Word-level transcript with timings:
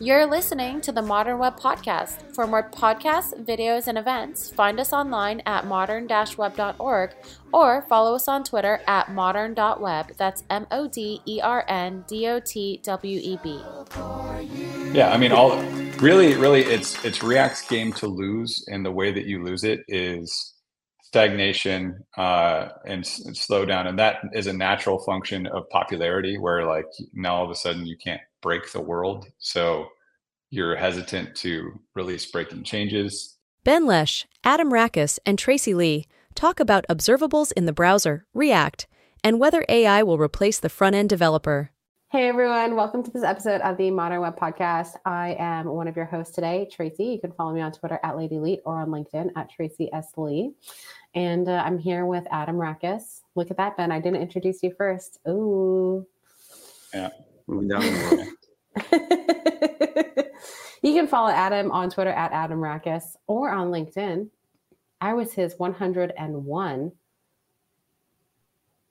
You're 0.00 0.26
listening 0.26 0.80
to 0.82 0.92
the 0.92 1.02
Modern 1.02 1.38
Web 1.38 1.58
Podcast. 1.58 2.32
For 2.32 2.46
more 2.46 2.70
podcasts, 2.70 3.34
videos, 3.44 3.88
and 3.88 3.98
events, 3.98 4.48
find 4.48 4.78
us 4.78 4.92
online 4.92 5.42
at 5.44 5.66
modern-web.org 5.66 7.10
or 7.52 7.82
follow 7.82 8.14
us 8.14 8.28
on 8.28 8.44
Twitter 8.44 8.80
at 8.86 9.10
modern.web. 9.12 10.12
That's 10.16 10.44
M 10.50 10.68
O 10.70 10.86
D 10.86 11.20
E 11.26 11.40
R 11.42 11.64
N 11.66 12.04
D 12.06 12.28
O 12.28 12.38
T 12.38 12.80
W 12.84 13.20
E 13.20 13.40
B. 13.42 13.60
Yeah, 14.92 15.10
I 15.12 15.16
mean, 15.18 15.32
all 15.32 15.60
really, 15.98 16.36
really, 16.36 16.60
it's 16.60 17.04
it's 17.04 17.24
React's 17.24 17.66
game 17.66 17.92
to 17.94 18.06
lose, 18.06 18.64
and 18.68 18.86
the 18.86 18.92
way 18.92 19.10
that 19.10 19.24
you 19.24 19.42
lose 19.42 19.64
it 19.64 19.80
is 19.88 20.54
stagnation 21.08 22.04
uh, 22.18 22.68
and, 22.84 23.08
and 23.24 23.34
slow 23.34 23.64
down, 23.64 23.86
and 23.86 23.98
that 23.98 24.20
is 24.34 24.46
a 24.46 24.52
natural 24.52 24.98
function 24.98 25.46
of 25.46 25.66
popularity, 25.70 26.36
where 26.36 26.66
like 26.66 26.84
now 27.14 27.36
all 27.36 27.44
of 27.44 27.50
a 27.50 27.54
sudden 27.54 27.86
you 27.86 27.96
can't 27.96 28.20
break 28.42 28.70
the 28.72 28.80
world. 28.80 29.26
So 29.38 29.86
you're 30.50 30.76
hesitant 30.76 31.34
to 31.36 31.80
release 31.94 32.30
breaking 32.30 32.64
changes. 32.64 33.38
Ben 33.64 33.86
Lesh, 33.86 34.26
Adam 34.44 34.70
Rackis, 34.70 35.18
and 35.24 35.38
Tracy 35.38 35.72
Lee 35.72 36.06
talk 36.34 36.60
about 36.60 36.84
observables 36.90 37.52
in 37.52 37.64
the 37.64 37.72
browser, 37.72 38.26
React, 38.34 38.86
and 39.24 39.40
whether 39.40 39.64
AI 39.68 40.02
will 40.02 40.18
replace 40.18 40.60
the 40.60 40.68
front 40.68 40.94
end 40.94 41.08
developer. 41.08 41.70
Hey 42.10 42.26
everyone, 42.26 42.74
welcome 42.74 43.02
to 43.02 43.10
this 43.10 43.22
episode 43.22 43.60
of 43.60 43.76
the 43.76 43.90
Modern 43.90 44.22
Web 44.22 44.38
Podcast. 44.38 44.94
I 45.04 45.36
am 45.38 45.66
one 45.66 45.88
of 45.88 45.94
your 45.94 46.06
hosts 46.06 46.34
today, 46.34 46.66
Tracy. 46.72 47.04
You 47.04 47.20
can 47.20 47.32
follow 47.32 47.52
me 47.52 47.60
on 47.60 47.70
Twitter 47.70 48.00
at 48.02 48.16
Lady 48.16 48.38
Leet 48.38 48.60
or 48.64 48.80
on 48.80 48.88
LinkedIn 48.88 49.32
at 49.36 49.50
Tracy 49.50 49.90
S. 49.92 50.12
Lee. 50.16 50.54
And 51.14 51.50
uh, 51.50 51.62
I'm 51.66 51.78
here 51.78 52.06
with 52.06 52.24
Adam 52.30 52.56
Rackis. 52.56 53.20
Look 53.34 53.50
at 53.50 53.58
that, 53.58 53.76
Ben. 53.76 53.92
I 53.92 54.00
didn't 54.00 54.22
introduce 54.22 54.62
you 54.62 54.72
first. 54.78 55.18
Ooh. 55.28 56.06
Yeah. 56.94 57.10
Moving 57.46 57.68
down 57.68 57.82
you 60.82 60.94
can 60.94 61.08
follow 61.08 61.28
Adam 61.28 61.70
on 61.70 61.90
Twitter 61.90 62.12
at 62.12 62.32
Adam 62.32 62.58
Rackis 62.58 63.16
or 63.26 63.50
on 63.50 63.70
LinkedIn. 63.70 64.30
I 65.02 65.12
was 65.12 65.34
his 65.34 65.58
101 65.58 66.92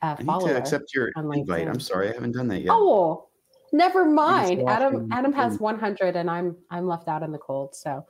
uh, 0.01 0.15
I 0.19 0.23
need 0.23 0.47
to 0.47 0.57
accept 0.57 0.93
your 0.93 1.11
invite. 1.15 1.67
I'm 1.67 1.79
sorry, 1.79 2.09
I 2.09 2.13
haven't 2.13 2.33
done 2.33 2.47
that 2.49 2.59
yet. 2.61 2.69
Oh, 2.71 3.29
never 3.73 4.05
mind. 4.05 4.63
Adam 4.67 5.09
Adam 5.11 5.33
has 5.33 5.59
100 5.59 6.15
and 6.15 6.29
I'm 6.29 6.55
I'm 6.69 6.87
left 6.87 7.07
out 7.07 7.23
in 7.23 7.31
the 7.31 7.37
cold. 7.37 7.75
So 7.75 8.05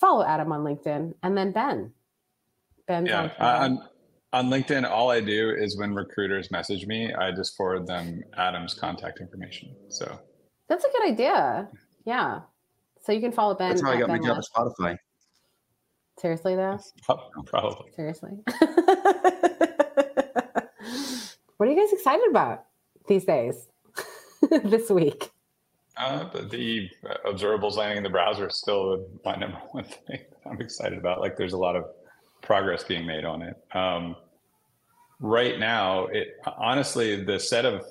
follow 0.00 0.24
Adam 0.24 0.52
on 0.52 0.60
LinkedIn 0.60 1.14
and 1.22 1.36
then 1.36 1.52
Ben. 1.52 1.92
Ben's 2.88 3.08
Yeah, 3.08 3.22
on 3.22 3.28
Twitter. 3.28 3.44
on 3.44 3.88
on 4.34 4.48
LinkedIn, 4.48 4.90
all 4.90 5.10
I 5.10 5.20
do 5.20 5.50
is 5.50 5.78
when 5.78 5.94
recruiters 5.94 6.50
message 6.50 6.86
me, 6.86 7.12
I 7.12 7.30
just 7.32 7.54
forward 7.56 7.86
them 7.86 8.22
Adam's 8.38 8.72
contact 8.72 9.20
information. 9.20 9.74
So 9.88 10.18
That's 10.68 10.84
a 10.84 10.88
good 10.90 11.12
idea. 11.12 11.68
Yeah. 12.06 12.40
So 13.02 13.12
you 13.12 13.20
can 13.20 13.32
follow 13.32 13.54
Ben. 13.54 13.68
That's 13.70 13.82
how 13.82 13.90
I 13.90 13.94
at 13.94 14.00
got 14.00 14.08
my 14.08 14.16
job 14.18 14.36
Lesh. 14.36 14.44
at 14.56 14.62
Spotify. 14.64 14.96
Seriously 16.18 16.56
though? 16.56 16.78
probably. 17.46 17.90
Seriously. 17.94 18.30
what 21.62 21.68
are 21.68 21.72
you 21.74 21.78
guys 21.78 21.92
excited 21.92 22.28
about 22.28 22.64
these 23.06 23.24
days? 23.24 23.68
this 24.64 24.90
week? 24.90 25.30
Uh, 25.96 26.24
the 26.48 26.88
observables 27.24 27.76
landing 27.76 27.98
in 27.98 28.02
the 28.02 28.10
browser 28.10 28.48
is 28.48 28.56
still 28.56 29.06
my 29.24 29.36
number 29.36 29.58
one 29.70 29.84
thing 29.84 30.18
I'm 30.44 30.60
excited 30.60 30.98
about. 30.98 31.20
Like, 31.20 31.36
there's 31.36 31.52
a 31.52 31.58
lot 31.58 31.76
of 31.76 31.84
progress 32.40 32.82
being 32.82 33.06
made 33.06 33.24
on 33.24 33.42
it. 33.42 33.62
Um, 33.76 34.16
right 35.20 35.56
now, 35.60 36.06
it 36.06 36.34
honestly, 36.58 37.22
the 37.22 37.38
set 37.38 37.64
of 37.64 37.84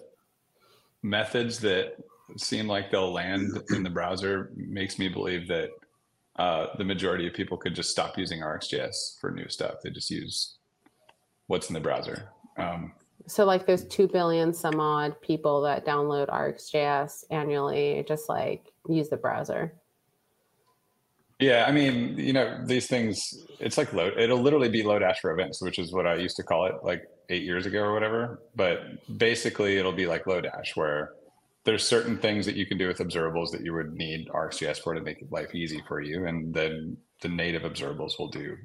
methods 1.01 1.57
that 1.59 1.95
seem 2.35 2.67
like 2.67 2.91
they'll 2.91 3.13
land 3.13 3.57
in 3.69 3.83
the 3.83 3.89
browser 3.89 4.51
makes 4.53 4.99
me 4.99 5.07
believe 5.07 5.47
that 5.47 5.69
uh, 6.35 6.75
the 6.77 6.83
majority 6.83 7.25
of 7.25 7.33
people 7.33 7.55
could 7.55 7.73
just 7.73 7.89
stop 7.89 8.17
using 8.17 8.41
RxJS 8.41 9.17
for 9.21 9.31
new 9.31 9.47
stuff. 9.47 9.75
They 9.81 9.91
just 9.91 10.11
use 10.11 10.57
what's 11.47 11.69
in 11.69 11.73
the 11.73 11.79
browser. 11.79 12.33
Um, 12.57 12.91
So 13.27 13.45
like 13.45 13.65
there's 13.65 13.85
two 13.85 14.07
billion 14.07 14.53
some 14.53 14.79
odd 14.79 15.19
people 15.21 15.61
that 15.61 15.85
download 15.85 16.29
RxJS 16.29 17.25
annually, 17.29 18.03
just 18.07 18.29
like 18.29 18.71
use 18.87 19.09
the 19.09 19.17
browser. 19.17 19.73
Yeah, 21.39 21.65
I 21.67 21.71
mean, 21.71 22.19
you 22.19 22.33
know, 22.33 22.59
these 22.65 22.85
things, 22.85 23.19
it's 23.59 23.75
like 23.75 23.93
load, 23.93 24.17
it'll 24.19 24.41
literally 24.41 24.69
be 24.69 24.83
Lodash 24.83 25.17
for 25.17 25.31
events, 25.31 25.59
which 25.59 25.79
is 25.79 25.91
what 25.91 26.05
I 26.05 26.15
used 26.15 26.35
to 26.35 26.43
call 26.43 26.67
it 26.67 26.75
like 26.83 27.03
eight 27.29 27.41
years 27.41 27.65
ago 27.65 27.79
or 27.79 27.93
whatever. 27.93 28.41
But 28.55 28.79
basically, 29.17 29.77
it'll 29.77 29.91
be 29.91 30.05
like 30.05 30.25
Lodash, 30.25 30.75
where 30.75 31.13
there's 31.63 31.83
certain 31.83 32.17
things 32.17 32.45
that 32.45 32.55
you 32.55 32.67
can 32.67 32.77
do 32.77 32.87
with 32.87 32.99
observables 32.99 33.49
that 33.51 33.63
you 33.63 33.73
would 33.73 33.93
need 33.93 34.27
RxJS 34.29 34.81
for 34.83 34.93
to 34.93 35.01
make 35.01 35.25
life 35.31 35.55
easy 35.55 35.81
for 35.87 35.99
you. 35.99 36.27
And 36.27 36.53
then 36.53 36.97
the 37.21 37.29
native 37.29 37.63
observables 37.63 38.19
will 38.19 38.29
do 38.29 38.55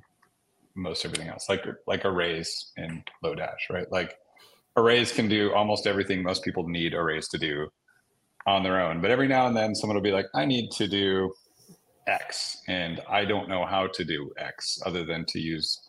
most 0.75 1.06
everything 1.06 1.28
else, 1.28 1.47
like 1.49 1.65
like 1.87 2.05
arrays 2.05 2.73
in 2.77 3.03
Lodash, 3.25 3.71
right? 3.71 3.91
Like 3.91 4.19
arrays 4.76 5.12
can 5.12 5.28
do 5.28 5.53
almost 5.54 5.87
everything 5.87 6.22
most 6.22 6.44
people 6.44 6.69
need 6.69 6.94
arrays 6.94 7.28
to 7.28 7.38
do 7.38 7.69
on 8.47 8.62
their 8.62 8.81
own. 8.81 9.00
But 9.00 9.10
every 9.10 9.26
now 9.28 9.47
and 9.47 9.56
then 9.56 9.75
someone 9.75 9.94
will 9.97 10.03
be 10.03 10.12
like, 10.12 10.26
I 10.34 10.44
need 10.44 10.70
to 10.72 10.87
do 10.87 11.32
X, 12.06 12.62
and 12.69 13.00
I 13.09 13.25
don't 13.25 13.48
know 13.48 13.64
how 13.66 13.88
to 13.88 14.04
do 14.04 14.31
X 14.38 14.78
other 14.87 15.04
than 15.04 15.25
to 15.26 15.41
use 15.41 15.81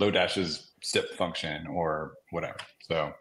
Lodash's 0.00 0.72
stip 0.82 1.14
function 1.14 1.66
or 1.66 2.12
whatever. 2.30 2.56
So 2.88 3.12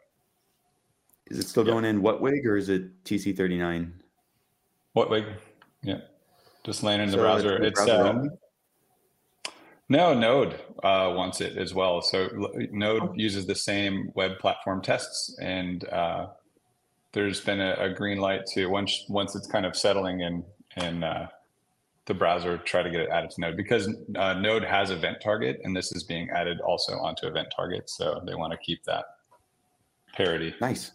Is 1.31 1.39
it 1.39 1.47
still 1.47 1.65
Yeah. 1.65 1.71
going 1.71 1.85
in 1.85 2.01
WHATWG 2.03 2.45
or 2.45 2.55
is 2.55 2.69
it 2.69 3.03
TC39? 3.03 3.91
WHATWG? 4.95 5.35
Yeah, 5.81 6.01
just 6.63 6.83
land 6.83 7.01
in 7.01 7.07
the 7.09 7.13
So 7.17 7.21
browser. 7.23 7.59
the 7.59 7.65
It's 7.67 7.83
browser 7.83 8.03
uh, 8.05 8.09
only? 8.13 8.29
No 9.90 10.13
Node 10.13 10.53
uh, 10.84 11.13
wants 11.16 11.41
it 11.41 11.57
as 11.57 11.73
well. 11.73 12.01
So 12.01 12.29
Node 12.72 13.19
uses 13.19 13.46
the 13.46 13.56
same 13.56 14.12
web 14.16 14.40
platform 14.40 14.81
tests, 14.81 15.38
and 15.40 15.88
uh, 15.90 16.28
there's 17.13 17.41
been 17.41 17.62
a, 17.62 17.75
a 17.79 17.90
green 17.94 18.18
light 18.18 18.46
to 18.53 18.68
once 18.68 19.06
once 19.09 19.35
it's 19.35 19.47
kind 19.47 19.66
of 19.66 19.75
settling 19.75 20.22
in 20.22 20.44
in 20.78 21.03
uh, 21.03 21.28
the 22.06 22.13
browser, 22.13 22.57
try 22.59 22.84
to 22.84 22.90
get 22.90 23.01
it 23.01 23.09
added 23.09 23.31
to 23.31 23.41
Node 23.41 23.57
because 23.57 23.90
uh, 24.16 24.34
Node 24.34 24.63
has 24.63 24.91
event 24.91 25.18
target, 25.22 25.59
and 25.63 25.75
this 25.75 25.91
is 25.91 26.03
being 26.03 26.29
added 26.29 26.59
also 26.62 26.94
onto 26.94 27.28
event 27.28 27.47
target. 27.56 27.90
So 27.90 28.22
they 28.25 28.35
want 28.35 28.52
to 28.52 28.57
keep 28.57 28.84
that 28.84 29.06
parity. 30.13 30.53
Nice. 30.62 30.91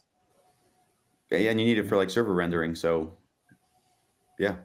Yeah, 1.30 1.38
yeah, 1.38 1.50
and 1.50 1.60
you 1.60 1.66
need 1.66 1.78
it 1.78 1.88
for 1.88 1.96
like 1.96 2.10
server 2.10 2.34
rendering. 2.34 2.74
So 2.74 3.16
yeah, 4.38 4.56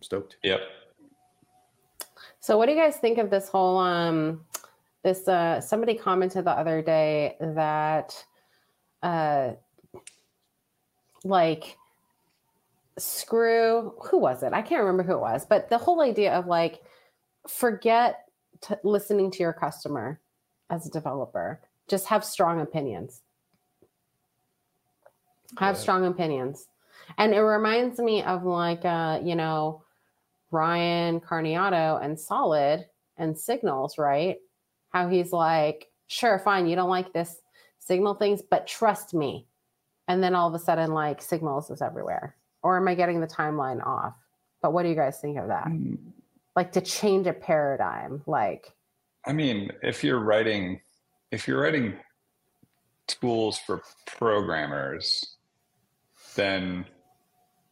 stoked. 0.00 0.36
Yep. 0.42 0.60
So 2.40 2.56
what 2.56 2.66
do 2.66 2.72
you 2.72 2.78
guys 2.78 2.96
think 2.96 3.18
of 3.18 3.30
this 3.30 3.48
whole 3.48 3.78
um 3.78 4.44
this 5.02 5.28
uh 5.28 5.60
somebody 5.60 5.94
commented 5.94 6.44
the 6.44 6.50
other 6.50 6.82
day 6.82 7.36
that 7.40 8.24
uh 9.02 9.52
like 11.22 11.76
screw 12.98 13.94
who 14.02 14.18
was 14.18 14.42
it? 14.42 14.52
I 14.52 14.62
can't 14.62 14.80
remember 14.80 15.02
who 15.02 15.14
it 15.14 15.20
was, 15.20 15.46
but 15.46 15.68
the 15.68 15.78
whole 15.78 16.00
idea 16.00 16.32
of 16.34 16.46
like 16.46 16.82
forget 17.48 18.24
t- 18.60 18.74
listening 18.84 19.30
to 19.32 19.38
your 19.38 19.52
customer 19.52 20.20
as 20.70 20.86
a 20.86 20.90
developer. 20.90 21.60
Just 21.88 22.06
have 22.06 22.24
strong 22.24 22.60
opinions. 22.60 23.22
Have 25.58 25.74
Yeah. 25.74 25.80
strong 25.80 26.06
opinions. 26.06 26.68
And 27.18 27.34
it 27.34 27.40
reminds 27.40 27.98
me 27.98 28.22
of 28.22 28.44
like 28.44 28.84
uh, 28.84 29.20
you 29.22 29.34
know, 29.34 29.82
Ryan 30.50 31.20
Carniato 31.20 32.02
and 32.02 32.18
Solid 32.18 32.86
and 33.16 33.38
Signals, 33.38 33.98
right? 33.98 34.36
How 34.90 35.08
he's 35.08 35.32
like, 35.32 35.88
sure, 36.06 36.38
fine, 36.38 36.66
you 36.66 36.76
don't 36.76 36.90
like 36.90 37.12
this 37.12 37.40
signal 37.78 38.14
things, 38.14 38.42
but 38.42 38.66
trust 38.66 39.14
me. 39.14 39.46
And 40.08 40.22
then 40.22 40.34
all 40.34 40.48
of 40.48 40.54
a 40.54 40.64
sudden, 40.64 40.92
like 40.92 41.22
Signals 41.22 41.70
is 41.70 41.82
everywhere. 41.82 42.36
Or 42.62 42.76
am 42.76 42.88
I 42.88 42.94
getting 42.94 43.20
the 43.20 43.26
timeline 43.26 43.84
off? 43.86 44.14
But 44.60 44.72
what 44.72 44.82
do 44.82 44.88
you 44.88 44.94
guys 44.94 45.18
think 45.20 45.38
of 45.38 45.48
that? 45.48 45.68
Hmm. 45.68 45.94
Like 46.56 46.72
to 46.72 46.80
change 46.80 47.26
a 47.26 47.32
paradigm, 47.32 48.22
like 48.26 48.74
I 49.24 49.32
mean, 49.32 49.70
if 49.82 50.02
you're 50.02 50.18
writing, 50.18 50.80
if 51.30 51.46
you're 51.46 51.60
writing 51.60 51.94
tools 53.06 53.58
for 53.58 53.82
programmers, 54.06 55.36
then 56.36 56.86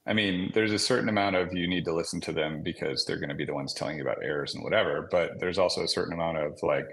I 0.09 0.15
mean, 0.15 0.51
there's 0.55 0.73
a 0.73 0.79
certain 0.79 1.11
amount 1.11 1.37
of 1.37 1.53
you 1.53 1.69
need 1.69 1.85
to 1.85 1.95
listen 1.95 2.19
to 2.23 2.33
them 2.33 2.63
because 2.63 3.05
they're 3.05 3.19
going 3.19 3.29
to 3.29 3.35
be 3.35 3.45
the 3.45 3.53
ones 3.53 3.75
telling 3.75 3.99
you 3.99 4.03
about 4.03 4.23
errors 4.25 4.55
and 4.55 4.65
whatever. 4.65 5.07
But 5.11 5.39
there's 5.39 5.59
also 5.59 5.83
a 5.83 5.89
certain 5.89 6.15
amount 6.15 6.39
of 6.39 6.59
like 6.63 6.87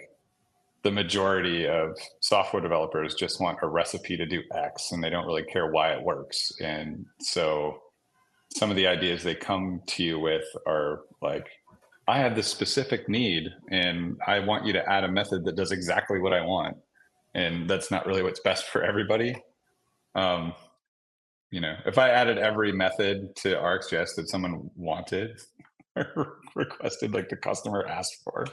the 0.83 0.91
majority 0.91 1.65
of 1.65 1.97
software 2.19 2.61
developers 2.61 3.15
just 3.15 3.39
want 3.39 3.59
a 3.61 3.67
recipe 3.67 4.17
to 4.17 4.25
do 4.25 4.43
X 4.53 4.91
and 4.91 5.01
they 5.01 5.09
don't 5.09 5.25
really 5.25 5.43
care 5.43 5.71
why 5.71 5.93
it 5.93 6.03
works. 6.03 6.51
And 6.61 7.05
so 7.21 7.81
some 8.53 8.69
of 8.69 8.75
the 8.75 8.85
ideas 8.85 9.23
they 9.23 9.33
come 9.33 9.81
to 9.87 10.03
you 10.03 10.19
with 10.19 10.45
are 10.67 11.03
like, 11.21 11.47
I 12.09 12.19
have 12.19 12.35
this 12.35 12.47
specific 12.47 13.07
need 13.07 13.49
and 13.71 14.19
I 14.27 14.39
want 14.39 14.65
you 14.65 14.73
to 14.73 14.89
add 14.91 15.05
a 15.05 15.11
method 15.11 15.45
that 15.45 15.55
does 15.55 15.71
exactly 15.71 16.19
what 16.19 16.33
I 16.33 16.41
want. 16.41 16.77
And 17.33 17.69
that's 17.69 17.91
not 17.91 18.05
really 18.05 18.23
what's 18.23 18.41
best 18.41 18.65
for 18.67 18.83
everybody. 18.83 19.41
Um, 20.15 20.53
you 21.51 21.61
know, 21.61 21.75
if 21.85 21.97
I 21.97 22.09
added 22.09 22.37
every 22.37 22.71
method 22.71 23.35
to 23.37 23.55
RxJS 23.55 24.15
that 24.15 24.29
someone 24.29 24.69
wanted 24.75 25.39
or 25.95 26.39
requested, 26.55 27.13
like 27.13 27.29
the 27.29 27.37
customer 27.37 27.85
asked 27.87 28.17
for, 28.23 28.45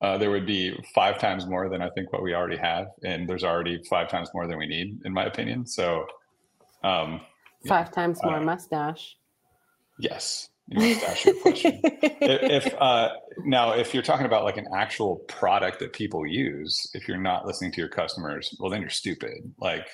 uh, 0.00 0.16
there 0.16 0.30
would 0.30 0.46
be 0.46 0.78
five 0.94 1.18
times 1.18 1.46
more 1.46 1.68
than 1.68 1.82
I 1.82 1.90
think 1.90 2.12
what 2.12 2.22
we 2.22 2.34
already 2.34 2.56
have, 2.56 2.86
and 3.04 3.28
there's 3.28 3.44
already 3.44 3.82
five 3.90 4.08
times 4.08 4.30
more 4.32 4.46
than 4.46 4.58
we 4.58 4.66
need, 4.66 5.00
in 5.04 5.12
my 5.12 5.24
opinion. 5.24 5.66
So, 5.66 6.06
um, 6.84 7.20
Five 7.66 7.90
times 7.90 8.20
more 8.22 8.36
uh, 8.36 8.40
mustache. 8.40 9.16
yes, 9.98 10.48
you 10.68 10.78
mustache 10.78 11.26
your 11.26 11.34
question. 11.40 11.80
if 11.82 12.66
if, 12.66 12.74
uh, 12.80 13.08
now 13.44 13.72
if 13.72 13.92
you're 13.92 14.02
talking 14.02 14.26
about 14.26 14.44
like 14.44 14.56
an 14.56 14.68
actual 14.72 15.16
product 15.26 15.80
that 15.80 15.92
people 15.92 16.24
use, 16.24 16.88
if 16.94 17.08
you're 17.08 17.18
not 17.18 17.46
listening 17.46 17.72
to 17.72 17.80
your 17.80 17.88
customers, 17.88 18.54
well, 18.60 18.70
then 18.70 18.80
you're 18.80 18.90
stupid. 18.90 19.52
Like 19.58 19.88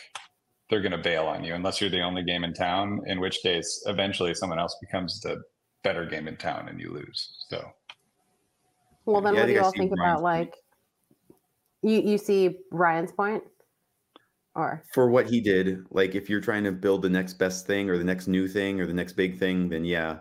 they're 0.71 0.81
going 0.81 0.93
to 0.93 0.99
bail 0.99 1.25
on 1.25 1.45
you 1.45 1.55
unless 1.55 1.81
you're 1.81 1.91
the 1.91 2.01
only 2.01 2.23
game 2.23 2.45
in 2.45 2.53
town. 2.55 3.01
In 3.07 3.21
which 3.21 3.41
case, 3.43 3.83
eventually, 3.87 4.35
someone 4.35 4.59
else 4.59 4.77
becomes 4.81 5.21
the 5.21 5.43
better 5.83 6.07
game 6.07 6.29
in 6.29 6.37
town, 6.37 6.69
and 6.69 6.81
you 6.81 6.93
lose. 6.93 7.45
So. 7.49 7.65
well, 9.05 9.21
then 9.21 9.35
Yeah, 9.35 9.41
what 9.41 9.47
do 9.47 9.53
you 9.53 9.61
all 9.61 9.73
think 9.73 9.93
Ryan's 9.97 10.21
about 10.21 10.23
like 10.23 10.55
you 11.83 12.01
you 12.01 12.19
see 12.19 12.59
Ryan's 12.71 13.13
point, 13.13 13.43
or 14.55 14.85
for 14.93 15.11
what 15.11 15.29
he 15.29 15.41
did 15.41 15.85
like 15.91 16.15
if 16.15 16.29
you're 16.29 16.41
trying 16.41 16.65
to 16.65 16.73
build 16.73 17.03
the 17.03 17.09
next 17.09 17.35
best 17.35 17.67
thing 17.67 17.91
or 17.91 17.99
the 17.99 18.05
next 18.05 18.29
new 18.29 18.47
thing 18.47 18.81
or 18.81 18.87
the 18.87 18.93
next 18.93 19.15
big 19.15 19.39
thing 19.39 19.69
then 19.69 19.85
yeah 19.85 20.19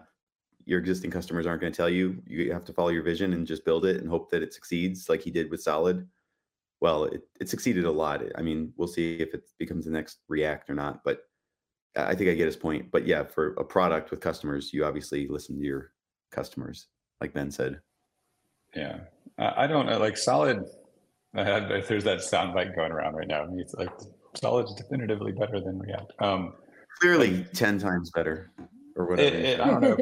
your 0.66 0.80
existing 0.80 1.12
customers 1.12 1.46
aren't 1.46 1.62
going 1.62 1.72
to 1.72 1.78
tell 1.78 1.90
you 1.90 2.22
you 2.26 2.52
have 2.52 2.66
to 2.66 2.74
follow 2.74 2.90
your 2.90 3.04
vision 3.04 3.34
and 3.34 3.46
just 3.46 3.66
build 3.66 3.86
it 3.86 4.02
and 4.02 4.10
hope 4.10 4.32
that 4.32 4.42
it 4.42 4.54
succeeds 4.54 5.10
like 5.10 5.22
he 5.22 5.32
did 5.32 5.50
with 5.52 5.62
solid 5.62 6.08
well 6.84 7.06
it, 7.06 7.24
it 7.40 7.50
succeeded 7.50 7.86
a 7.86 7.92
lot 7.92 8.22
i 8.38 8.42
mean 8.44 8.72
we'll 8.78 8.88
see 8.88 9.16
if 9.16 9.34
it 9.34 9.50
becomes 9.58 9.86
the 9.86 9.92
next 9.92 10.20
react 10.30 10.70
or 10.70 10.76
not 10.76 11.00
but 11.04 11.22
i 11.96 12.12
I 12.12 12.16
think 12.16 12.30
i 12.30 12.34
get 12.36 12.46
his 12.46 12.56
point 12.56 12.92
but 12.92 13.08
yeah 13.08 13.24
for 13.24 13.54
a 13.54 13.64
product 13.64 14.12
with 14.12 14.20
customers 14.20 14.72
you 14.74 14.86
obviously 14.86 15.28
listen 15.28 15.58
to 15.58 15.66
your 15.66 15.92
customers 16.32 16.88
like 17.22 17.34
ben 17.34 17.50
said 17.50 17.80
Yeah, 18.76 19.00
I 19.38 19.64
I 19.64 19.68
don't 19.68 19.86
know. 19.86 19.98
Like 20.00 20.18
solid, 20.18 20.66
I 21.36 21.44
had, 21.44 21.70
there's 21.88 22.04
that 22.04 22.20
soundbite 22.20 22.76
going 22.76 22.92
around 22.92 23.16
right 23.16 23.28
now. 23.28 23.48
It's 23.58 23.74
like 23.76 23.92
solid 24.36 24.66
is 24.66 24.76
definitively 24.76 25.32
better 25.32 25.60
than 25.60 25.80
React. 25.80 26.12
Um, 26.20 26.54
clearly 27.00 27.46
10 27.54 27.80
times 27.80 28.12
better 28.12 28.52
or 28.96 29.08
whatever 29.08 29.38
you 29.38 29.46
it. 29.46 29.60
I 29.60 29.68
don't 29.68 29.82
know. 29.82 29.98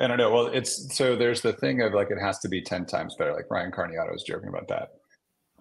I 0.00 0.06
don't 0.06 0.18
know. 0.18 0.30
Well, 0.30 0.46
it's 0.48 0.96
so 0.96 1.16
there's 1.16 1.40
the 1.40 1.52
thing 1.54 1.82
of 1.82 1.92
like 1.92 2.10
it 2.10 2.18
has 2.20 2.38
to 2.40 2.48
be 2.48 2.62
ten 2.62 2.86
times 2.86 3.16
better. 3.18 3.32
Like 3.32 3.50
Ryan 3.50 3.72
Carniato 3.72 4.12
was 4.12 4.22
joking 4.22 4.48
about 4.48 4.68
that. 4.68 4.90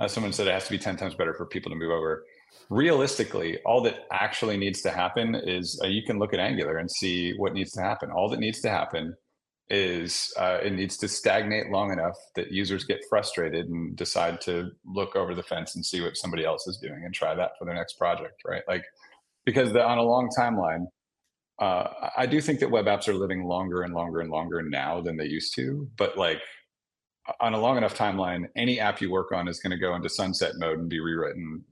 Someone 0.07 0.33
said 0.33 0.47
it 0.47 0.53
has 0.53 0.65
to 0.65 0.71
be 0.71 0.77
ten 0.77 0.97
times 0.97 1.15
better 1.15 1.33
for 1.33 1.45
people 1.45 1.69
to 1.71 1.75
move 1.75 1.91
over. 1.91 2.25
Realistically, 2.69 3.59
all 3.65 3.81
that 3.83 4.05
actually 4.11 4.57
needs 4.57 4.81
to 4.81 4.91
happen 4.91 5.35
is 5.35 5.79
uh, 5.83 5.87
you 5.87 6.03
can 6.03 6.19
look 6.19 6.33
at 6.33 6.39
Angular 6.39 6.77
and 6.77 6.89
see 6.89 7.33
what 7.37 7.53
needs 7.53 7.71
to 7.71 7.81
happen. 7.81 8.11
All 8.11 8.29
that 8.29 8.39
needs 8.39 8.59
to 8.61 8.69
happen 8.69 9.15
is 9.69 10.33
uh, 10.37 10.59
it 10.61 10.73
needs 10.73 10.95
to 10.97 11.07
stagnate 11.07 11.71
long 11.71 11.91
enough 11.91 12.15
that 12.35 12.51
users 12.51 12.83
get 12.83 12.99
frustrated 13.09 13.67
and 13.67 13.95
decide 13.95 14.39
to 14.41 14.69
look 14.85 15.15
over 15.15 15.33
the 15.33 15.43
fence 15.43 15.75
and 15.75 15.85
see 15.85 16.01
what 16.01 16.17
somebody 16.17 16.45
else 16.45 16.67
is 16.67 16.77
doing 16.77 17.01
and 17.03 17.13
try 17.13 17.33
that 17.33 17.51
for 17.57 17.65
their 17.65 17.73
next 17.73 17.93
project, 17.93 18.41
right? 18.45 18.61
Like 18.67 18.83
because 19.45 19.73
the, 19.73 19.83
on 19.83 19.97
a 19.97 20.03
long 20.03 20.29
timeline, 20.37 20.85
uh, 21.59 22.09
I 22.17 22.25
do 22.25 22.41
think 22.41 22.59
that 22.59 22.69
web 22.69 22.85
apps 22.85 23.07
are 23.07 23.13
living 23.13 23.45
longer 23.45 23.83
and 23.83 23.93
longer 23.93 24.19
and 24.19 24.29
longer 24.29 24.61
now 24.61 25.01
than 25.01 25.17
they 25.17 25.25
used 25.25 25.55
to. 25.55 25.89
But 25.97 26.17
like 26.17 26.41
on 27.39 27.53
a 27.53 27.59
long 27.59 27.77
enough 27.77 27.95
timeline, 27.95 28.45
any 28.55 28.79
app 28.79 29.01
you 29.01 29.11
work 29.11 29.31
on 29.31 29.47
is 29.47 29.59
going 29.59 29.71
to 29.71 29.77
go 29.77 29.95
into 29.95 30.09
sunset 30.09 30.53
mode 30.57 30.79
and 30.79 30.89
be 30.89 30.99
rewritten 30.99 31.63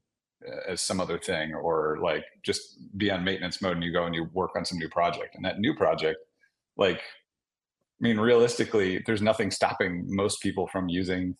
uh, 0.48 0.72
as 0.72 0.82
some 0.82 1.00
other 1.00 1.20
thing, 1.20 1.54
or 1.54 1.98
like 2.02 2.24
just 2.44 2.80
be 2.98 3.12
on 3.12 3.24
maintenance 3.24 3.62
mode 3.62 3.76
and 3.76 3.84
you 3.84 3.94
go 3.94 4.06
and 4.06 4.16
you 4.16 4.28
work 4.34 4.52
on 4.56 4.66
some 4.66 4.78
new 4.78 4.90
project. 4.90 5.36
And 5.36 5.46
that 5.46 5.60
new 5.60 5.76
project, 5.76 6.20
like, 6.78 6.98
I 6.98 8.02
mean, 8.02 8.20
realistically, 8.20 9.02
there's 9.06 9.22
nothing 9.22 9.52
stopping 9.52 10.06
most 10.08 10.42
people 10.42 10.68
from 10.68 10.90
using 10.90 11.36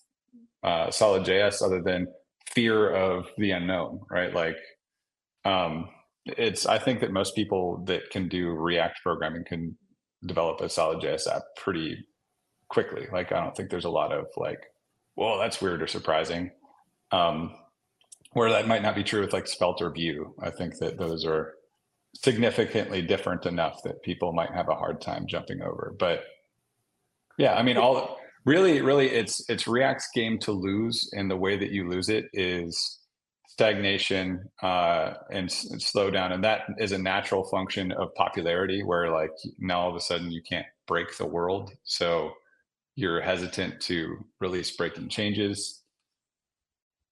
uh, 0.64 0.92
solid 0.92 1.24
JS 1.24 1.62
other 1.62 1.82
than 1.82 2.08
fear 2.54 2.92
of 2.92 3.28
the 3.38 3.52
unknown, 3.52 4.02
right? 4.10 4.34
Like, 4.34 4.58
um, 5.44 5.90
it's 6.26 6.66
I 6.66 6.78
think 6.78 7.02
that 7.02 7.12
most 7.12 7.36
people 7.36 7.84
that 7.88 8.10
can 8.12 8.30
do 8.30 8.52
React 8.52 9.00
programming 9.04 9.44
can 9.44 9.78
develop 10.26 10.62
a 10.62 10.70
solid 10.70 11.02
JS 11.02 11.28
app 11.28 11.42
pretty 11.58 11.98
quickly. 12.74 13.08
Like 13.12 13.32
I 13.32 13.40
don't 13.40 13.56
think 13.56 13.70
there's 13.70 13.86
a 13.86 13.90
lot 13.90 14.12
of 14.12 14.26
like, 14.36 14.60
whoa, 15.16 15.38
that's 15.40 15.62
weird 15.62 15.82
or 15.82 15.88
surprising. 15.88 16.52
Um, 17.12 17.56
where 18.32 18.50
that 18.50 18.68
might 18.68 18.82
not 18.82 18.96
be 18.96 19.04
true 19.04 19.22
with 19.22 19.32
like 19.32 19.48
Svelte 19.48 19.84
or 19.84 19.92
Vue. 19.92 20.34
I 20.42 20.50
think 20.50 20.80
that 20.80 20.98
those 20.98 21.24
are 21.24 21.54
significantly 22.16 23.02
different 23.02 23.46
enough 23.46 23.84
that 23.84 24.02
people 24.02 24.34
might 24.34 24.52
have 24.52 24.70
a 24.70 24.76
hard 24.76 25.02
time 25.02 25.28
jumping 25.28 25.62
over. 25.62 25.96
But 26.00 26.24
yeah, 27.38 27.54
I 27.54 27.62
mean, 27.62 27.78
all 27.78 28.18
really, 28.46 28.82
really, 28.82 29.10
it's 29.10 29.48
it's 29.50 29.68
React's 29.68 30.10
game 30.16 30.40
to 30.40 30.52
lose, 30.52 31.10
and 31.14 31.30
the 31.30 31.38
way 31.38 31.58
that 31.58 31.70
you 31.70 31.88
lose 31.88 32.10
it 32.10 32.26
is 32.34 33.00
stagnation 33.48 34.44
uh, 34.64 35.14
and, 35.30 35.54
and 35.70 35.82
slow 35.82 36.10
down, 36.10 36.32
and 36.32 36.44
that 36.44 36.62
is 36.80 36.92
a 36.92 36.98
natural 36.98 37.44
function 37.44 37.92
of 37.92 38.14
popularity. 38.16 38.82
Where 38.84 39.12
like 39.12 39.32
now 39.60 39.82
all 39.82 39.90
of 39.92 39.96
a 39.96 40.02
sudden 40.02 40.32
you 40.32 40.42
can't 40.42 40.66
break 40.88 41.16
the 41.18 41.28
world, 41.28 41.72
so 41.84 42.34
you're 42.96 43.22
hesitant 43.22 43.82
to 43.82 44.24
release 44.40 44.72
breaking 44.76 45.10
changes. 45.10 45.82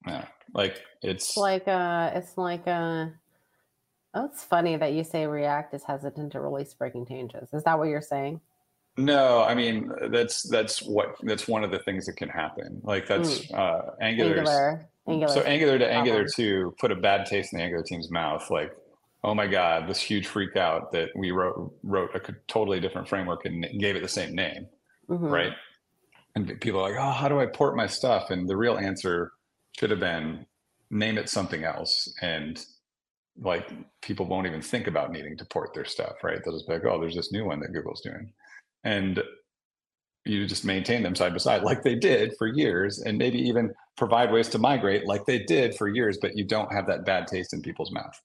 Yeah, 0.07 0.25
like 0.54 0.81
it's 1.01 1.30
it's 1.30 1.38
like 1.38 1.68
uh 1.68 2.12
it's 2.16 2.38
like 2.38 2.68
uh 2.68 3.07
oh 4.13 4.25
it's 4.25 4.44
funny 4.44 4.75
that 4.78 4.94
you 4.94 5.04
say 5.04 5.28
React 5.28 5.74
is 5.75 5.83
hesitant 5.83 6.31
to 6.33 6.39
release 6.39 6.74
breaking 6.74 7.06
changes. 7.06 7.54
Is 7.54 7.63
that 7.63 7.78
what 7.78 7.88
you're 7.89 8.01
saying? 8.01 8.42
No, 8.98 9.42
I 9.44 9.56
mean 9.56 9.92
that's 10.12 10.44
that's 10.50 10.81
what 10.81 11.16
that's 11.24 11.48
one 11.48 11.63
of 11.63 11.72
the 11.72 11.80
things 11.80 12.06
that 12.07 12.18
can 12.18 12.30
happen. 12.30 12.81
Like 12.83 13.07
that's 13.07 13.51
uh 13.51 13.92
Angular. 14.01 14.88
Angular. 15.07 15.33
so 15.33 15.42
Angular 15.42 15.80
to 15.80 15.92
Angular 15.92 16.28
two 16.28 16.75
put 16.80 16.92
a 16.92 16.95
bad 16.95 17.25
taste 17.25 17.54
in 17.54 17.60
the 17.60 17.63
Angular 17.63 17.83
team's 17.83 18.12
mouth. 18.12 18.50
Like, 18.50 18.72
oh 19.24 19.33
my 19.33 19.48
god, 19.48 19.88
this 19.88 20.00
huge 20.00 20.28
freak 20.28 20.56
out 20.56 20.92
that 20.92 21.09
we 21.16 21.31
wrote 21.31 21.73
wrote 21.83 22.09
a 22.16 22.21
totally 22.47 22.80
different 22.80 23.07
framework 23.07 23.45
and 23.45 23.66
gave 23.80 23.95
it 23.95 24.02
the 24.02 24.07
same 24.09 24.35
name, 24.35 24.68
Mhm. 25.09 25.31
right? 25.31 25.54
And 26.35 26.59
people 26.61 26.80
are 26.80 26.90
like, 26.92 27.00
oh, 27.00 27.11
how 27.11 27.28
do 27.28 27.40
I 27.40 27.45
port 27.45 27.76
my 27.76 27.88
stuff? 27.88 28.30
And 28.30 28.47
the 28.47 28.56
real 28.57 28.78
answer 28.78 29.31
should 29.78 29.90
have 29.92 30.00
been 30.00 30.45
name 30.92 31.18
it 31.18 31.30
something 31.30 31.64
else 31.64 32.14
and 32.21 32.64
like 33.42 33.71
people 34.02 34.26
won't 34.26 34.45
even 34.45 34.61
think 34.61 34.88
about 34.88 35.11
needing 35.11 35.38
to 35.38 35.45
port 35.45 35.73
their 35.73 35.85
stuff 35.85 36.16
right 36.21 36.40
they'll 36.44 36.54
just 36.54 36.68
be 36.68 36.73
like 36.73 36.83
oh 36.85 37.00
there's 37.00 37.16
this 37.16 37.31
new 37.31 37.45
one 37.45 37.61
that 37.61 37.71
google's 37.71 38.02
doing 38.02 38.30
and 38.83 39.23
you 40.26 40.45
just 40.45 40.66
maintain 40.66 41.02
them 41.02 41.16
side 41.16 41.31
by 41.31 41.38
side 41.38 41.64
like 41.64 41.81
they 41.81 41.95
did 41.95 42.33
for 42.38 42.47
years 42.47 43.00
and 43.00 43.18
maybe 43.18 43.38
even 43.40 43.73
provide 43.95 44.31
ways 44.33 44.50
to 44.50 44.59
migrate 44.59 45.07
like 45.07 45.26
they 45.26 45.40
did 45.40 45.73
for 45.76 45.88
years 45.88 46.18
but 46.21 46.35
you 46.38 46.44
don't 46.44 46.71
have 46.73 46.85
that 46.85 47.06
bad 47.06 47.26
taste 47.26 47.54
in 47.54 47.61
people's 47.61 47.92
mouth 47.92 48.19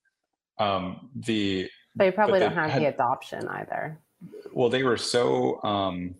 um, 0.58 1.08
the 1.14 1.68
They 1.94 2.10
probably 2.10 2.40
they 2.40 2.46
don't 2.46 2.56
have 2.56 2.70
had- 2.70 2.82
the 2.82 2.86
adoption 2.86 3.46
either. 3.46 4.00
well 4.52 4.68
they 4.68 4.82
were 4.82 4.96
so 4.96 5.62
um 5.62 6.16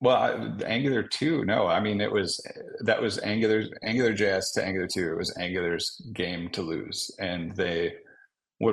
well 0.00 0.16
I, 0.16 0.64
angular 0.64 1.02
2 1.02 1.44
no 1.44 1.66
i 1.66 1.80
mean 1.80 2.00
it 2.00 2.10
was 2.10 2.40
that 2.80 3.00
was 3.00 3.18
angular 3.20 3.64
angular 3.82 4.12
js 4.14 4.52
to 4.54 4.64
angular 4.64 4.86
2 4.86 5.12
it 5.12 5.16
was 5.16 5.36
angular's 5.38 6.00
game 6.12 6.48
to 6.50 6.62
lose 6.62 7.10
and 7.18 7.54
they 7.56 7.94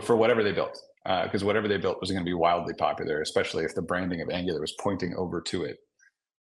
for 0.01 0.15
whatever 0.15 0.43
they 0.43 0.51
built 0.51 0.79
because 1.23 1.43
whatever 1.43 1.67
they 1.67 1.77
built 1.77 2.01
was 2.01 2.11
going 2.11 2.23
to 2.23 2.29
be 2.29 2.33
wildly 2.33 2.73
popular 2.73 3.21
especially 3.21 3.63
if 3.63 3.73
the 3.75 3.81
branding 3.81 4.21
of 4.21 4.29
angular 4.29 4.59
was 4.59 4.73
pointing 4.79 5.15
over 5.15 5.41
to 5.41 5.63
it 5.63 5.77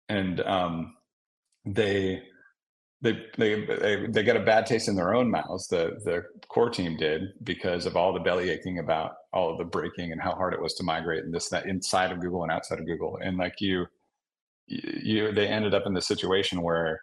and 0.08 0.40
um 0.42 0.94
they 1.64 2.22
they, 3.02 3.18
they 3.38 3.64
they 3.64 4.06
they 4.08 4.22
got 4.22 4.36
a 4.36 4.44
bad 4.44 4.66
taste 4.66 4.88
in 4.88 4.94
their 4.94 5.14
own 5.14 5.30
mouths. 5.30 5.68
The 5.68 5.98
the 6.04 6.24
core 6.48 6.68
team 6.68 6.96
did 6.96 7.22
because 7.42 7.86
of 7.86 7.96
all 7.96 8.12
the 8.12 8.20
belly 8.20 8.50
aching 8.50 8.78
about 8.78 9.12
all 9.32 9.50
of 9.50 9.58
the 9.58 9.64
breaking 9.64 10.12
and 10.12 10.20
how 10.20 10.32
hard 10.32 10.52
it 10.52 10.60
was 10.60 10.74
to 10.74 10.82
migrate 10.82 11.24
and 11.24 11.32
this 11.32 11.48
that 11.48 11.66
inside 11.66 12.12
of 12.12 12.20
Google 12.20 12.42
and 12.42 12.52
outside 12.52 12.78
of 12.78 12.86
Google. 12.86 13.18
And 13.22 13.38
like 13.38 13.60
you, 13.60 13.86
you 14.70 15.32
they 15.32 15.46
ended 15.46 15.74
up 15.74 15.86
in 15.86 15.94
the 15.94 16.02
situation 16.02 16.62
where 16.62 17.02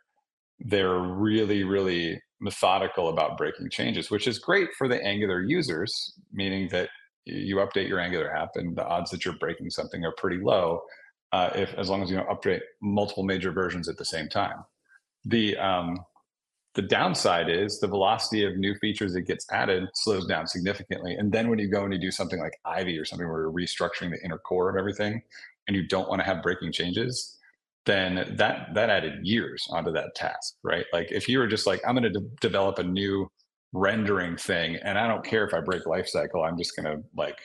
they're 0.59 0.99
really 0.99 1.63
really 1.63 2.21
methodical 2.39 3.09
about 3.09 3.37
breaking 3.37 3.69
changes, 3.69 4.11
which 4.11 4.27
is 4.27 4.39
great 4.39 4.69
for 4.77 4.87
the 4.87 5.03
Angular 5.03 5.41
users, 5.41 6.13
meaning 6.31 6.69
that 6.69 6.89
you 7.25 7.57
update 7.57 7.87
your 7.87 7.99
Angular 7.99 8.33
app 8.33 8.51
and 8.55 8.75
the 8.75 8.85
odds 8.85 9.11
that 9.11 9.25
you're 9.25 9.35
breaking 9.35 9.69
something 9.69 10.05
are 10.05 10.13
pretty 10.13 10.37
low. 10.37 10.81
Uh, 11.33 11.49
if 11.55 11.73
as 11.73 11.89
long 11.89 12.01
as 12.01 12.09
you 12.09 12.15
don't 12.15 12.29
update 12.29 12.61
multiple 12.81 13.23
major 13.23 13.51
versions 13.51 13.89
at 13.89 13.97
the 13.97 14.05
same 14.05 14.29
time 14.29 14.63
the 15.27 15.57
um, 15.57 15.97
the 16.75 16.81
downside 16.83 17.49
is 17.49 17.79
the 17.79 17.87
velocity 17.87 18.45
of 18.45 18.55
new 18.57 18.75
features 18.75 19.13
that 19.13 19.21
gets 19.21 19.45
added 19.51 19.85
slows 19.95 20.27
down 20.27 20.45
significantly. 20.45 21.15
And 21.15 21.31
then 21.31 21.49
when 21.49 21.57
you 21.57 21.67
go 21.67 21.83
and 21.83 21.91
you 21.91 21.99
do 21.99 22.11
something 22.11 22.39
like 22.39 22.53
Ivy 22.65 22.99
or 22.99 23.03
something 23.05 23.27
where 23.27 23.41
you're 23.41 23.51
restructuring 23.51 24.11
the 24.11 24.23
inner 24.23 24.37
core 24.37 24.69
of 24.69 24.75
everything, 24.75 25.23
and 25.67 25.75
you 25.75 25.87
don't 25.87 26.07
want 26.07 26.21
to 26.21 26.25
have 26.25 26.43
breaking 26.43 26.71
changes, 26.71 27.36
then 27.87 28.35
that 28.37 28.75
that 28.75 28.91
added 28.91 29.25
years 29.25 29.65
onto 29.71 29.91
that 29.93 30.13
task, 30.15 30.53
right? 30.63 30.85
Like 30.93 31.11
if 31.11 31.27
you 31.27 31.39
were 31.39 31.47
just 31.47 31.65
like, 31.65 31.81
I'm 31.87 31.95
going 31.95 32.13
to 32.13 32.19
de- 32.19 32.27
develop 32.41 32.77
a 32.77 32.83
new 32.83 33.27
rendering 33.73 34.37
thing 34.37 34.77
and 34.77 34.97
i 34.97 35.05
don't 35.05 35.25
care 35.25 35.45
if 35.45 35.53
i 35.53 35.59
break 35.59 35.85
life 35.85 36.07
cycle 36.07 36.41
i'm 36.41 36.57
just 36.57 36.73
going 36.73 36.85
to 36.85 37.03
like 37.17 37.37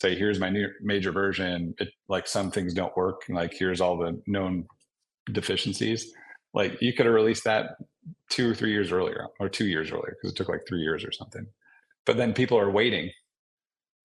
say 0.00 0.14
here's 0.16 0.38
my 0.38 0.50
new 0.50 0.68
major 0.80 1.12
version. 1.12 1.74
It 1.78 1.88
like 2.08 2.26
some 2.26 2.50
things 2.50 2.74
don't 2.74 2.96
work 2.96 3.22
like 3.28 3.52
here's 3.52 3.80
all 3.80 3.96
the 3.98 4.20
known 4.26 4.66
deficiencies. 5.32 6.12
Like 6.54 6.80
you 6.80 6.92
could 6.92 7.06
have 7.06 7.14
released 7.14 7.44
that 7.44 7.76
two 8.30 8.50
or 8.50 8.54
three 8.54 8.70
years 8.70 8.92
earlier 8.92 9.26
or 9.40 9.48
two 9.48 9.66
years 9.66 9.90
earlier 9.90 10.16
because 10.16 10.32
it 10.32 10.36
took 10.36 10.48
like 10.48 10.62
three 10.68 10.80
years 10.80 11.04
or 11.04 11.12
something. 11.12 11.46
But 12.06 12.16
then 12.16 12.32
people 12.32 12.58
are 12.58 12.70
waiting 12.70 13.10